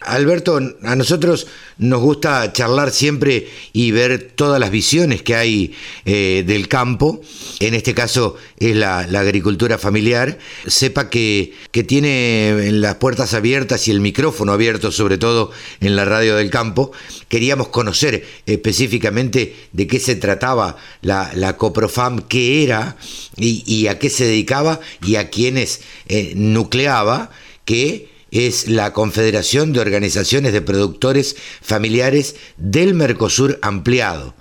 [0.00, 1.46] Alberto, a nosotros
[1.78, 5.74] nos gusta charlar siempre y ver todas las visiones que hay
[6.04, 7.20] eh, del campo.
[7.60, 10.38] En este caso es la, agricultura familiar.
[10.66, 16.04] Sepa que, que, tiene las puertas abiertas y el micrófono abierto, sobre todo en la
[16.04, 16.92] radio del campo.
[17.28, 22.96] Queríamos conocer específicamente de qué se trataba la, Coprofam, qué era
[23.36, 27.30] y, a qué se dedicaba y a quiénes eh, nucleaba,
[27.64, 34.34] que es la Confederación de Organizaciones de Productores Familiares del Mercosur ampliado,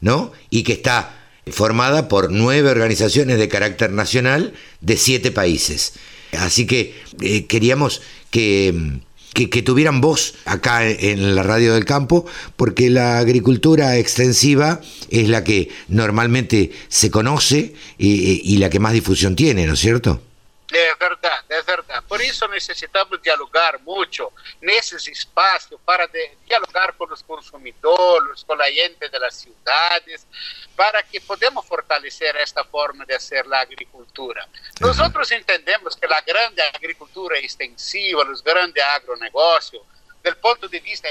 [0.00, 0.32] ¿no?
[0.50, 1.14] Y que está
[1.50, 5.94] formada por nueve organizaciones de carácter nacional de siete países.
[6.32, 9.00] Así que eh, queríamos que,
[9.32, 12.26] que, tuvieran voz acá en la radio del campo,
[12.56, 14.80] porque la agricultura extensiva
[15.10, 19.80] es la que normalmente se conoce y, y la que más difusión tiene, ¿no es
[19.80, 20.20] cierto?
[20.70, 22.04] É verdade, é verdade.
[22.06, 24.30] Por isso necessitamos dialogar muito
[24.60, 30.26] nesses espaços para de, dialogar com os consumidores, com a gente das cidades,
[30.76, 34.44] para que podemos fortalecer esta forma de fazer a agricultura.
[34.44, 34.88] Uhum.
[34.88, 39.82] Nós outros entendemos que a grande agricultura extensiva, os grandes agronegócios,
[40.22, 41.08] del punto de vista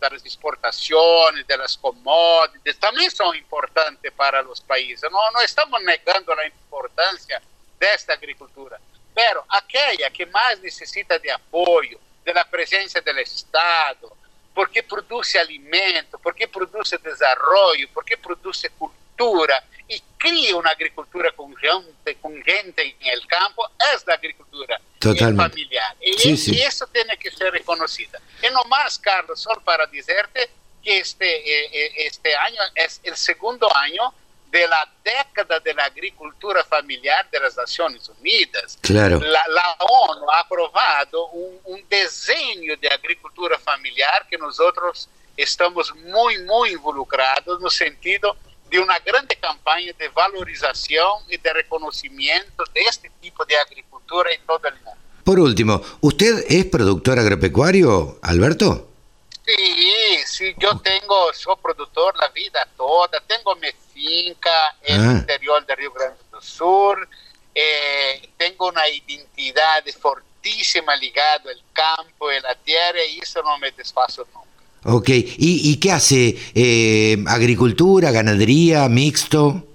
[0.00, 5.10] las exportaciones, de las commodities, también son importantes para los países.
[5.10, 7.40] No, no estamos negando la importancia
[7.80, 8.78] de esta agricultura,
[9.14, 14.16] pero aquella que más necesita de apoyo, de la presencia del Estado,
[14.54, 22.16] porque produce alimento, porque produce desarrollo, porque produce cultura y cría una agricultura con gente,
[22.16, 25.96] con gente en el campo, es la agricultura familiar.
[26.00, 28.18] Y, eso tiene que ser reconocido.
[28.42, 30.50] Y no más, Carlos, solo para decirte
[30.82, 34.14] que este, eh, eh, este año es el segundo año
[34.50, 38.78] de la década de la agricultura familiar de las Naciones Unidas.
[38.80, 39.20] Claro.
[39.20, 46.70] La, ONU ha aprobado un, un, diseño de agricultura familiar que nosotros estamos muy, muy
[46.72, 48.36] involucrados no sentido
[48.68, 54.40] de una grande campaña de valorización y de reconocimiento de este tipo de agricultura en
[54.46, 55.00] todo el mundo.
[55.24, 58.89] Por último, ¿usted es productor agropecuario, Alberto?
[59.56, 65.12] Sí, sí, yo tengo, soy productor la vida toda, tengo mi finca en el ah.
[65.12, 67.08] interior del Río Grande do Sur,
[67.54, 73.72] eh, tengo una identidad fortísima ligada al campo y la tierra y eso no me
[73.72, 74.96] desfaso nunca.
[74.96, 76.38] Ok, ¿y, qué hace?
[76.54, 79.66] Eh, ¿Agricultura, ganadería, mixto?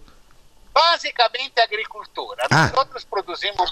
[0.73, 2.47] Básicamente agricultura.
[2.49, 2.71] Ah.
[2.73, 3.71] Nosotros producimos,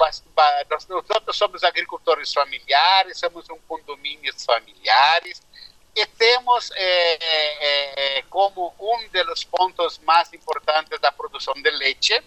[0.69, 5.41] nosotros somos agricultores familiares, somos un condominio familiares,
[5.95, 11.71] y tenemos eh, eh, eh, como uno de los puntos más importantes la producción de
[11.71, 12.21] leche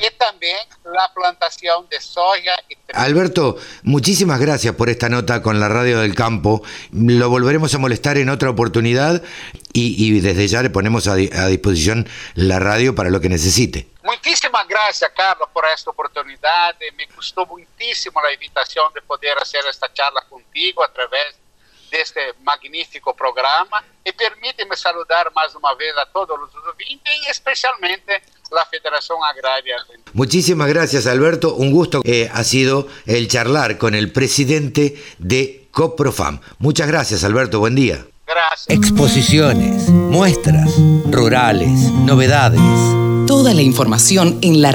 [0.00, 2.54] y también la plantación de soya.
[2.68, 6.62] Y Alberto, muchísimas gracias por esta nota con la radio del campo.
[6.92, 9.22] Lo volveremos a molestar en otra oportunidad
[9.74, 13.86] y, desde ya le ponemos a, a, disposición la radio para lo que necesite.
[14.02, 16.74] Muchísimas gracias, Carlos, por esta oportunidad.
[16.96, 21.39] Me gustó muchísimo la invitación de poder hacer esta charla contigo a través
[21.90, 27.30] de este magnífico programa y permíteme saludar más una vez a todos los oyentes y
[27.30, 29.76] especialmente la Federación Agraria
[30.12, 36.40] Muchísimas gracias Alberto, un gusto eh, ha sido el charlar con el presidente de Coprofam.
[36.58, 38.04] Muchas gracias Alberto, buen día.
[38.26, 38.68] Gracias.
[38.68, 40.72] Exposiciones, muestras,
[41.06, 42.60] rurales, novedades.
[43.26, 44.72] Toda la información en la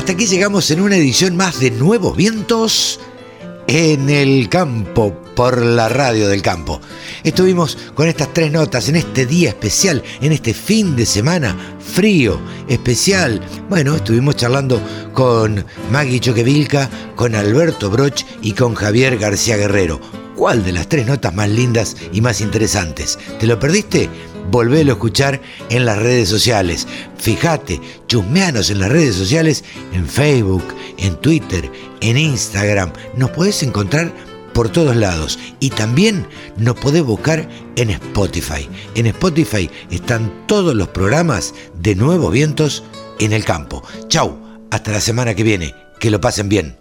[0.00, 2.98] Hasta aquí llegamos en una edición más de Nuevos Vientos
[3.66, 6.80] en el campo por la radio del campo.
[7.22, 12.40] Estuvimos con estas tres notas en este día especial, en este fin de semana frío,
[12.66, 13.42] especial.
[13.68, 14.80] Bueno, estuvimos charlando
[15.12, 20.00] con Maggie Choquevilca, con Alberto Broch y con Javier García Guerrero.
[20.34, 23.18] ¿Cuál de las tres notas más lindas y más interesantes?
[23.38, 24.08] ¿Te lo perdiste?
[24.50, 26.86] Volvelo a escuchar en las redes sociales.
[27.18, 30.64] Fíjate, chusmeanos en las redes sociales, en Facebook,
[30.98, 32.92] en Twitter, en Instagram.
[33.16, 34.12] Nos podés encontrar
[34.52, 36.26] por todos lados y también
[36.56, 38.68] nos podés buscar en Spotify.
[38.94, 42.82] En Spotify están todos los programas de Nuevos Vientos
[43.18, 43.82] en el campo.
[44.08, 44.38] Chau,
[44.70, 45.74] hasta la semana que viene.
[45.98, 46.79] Que lo pasen bien.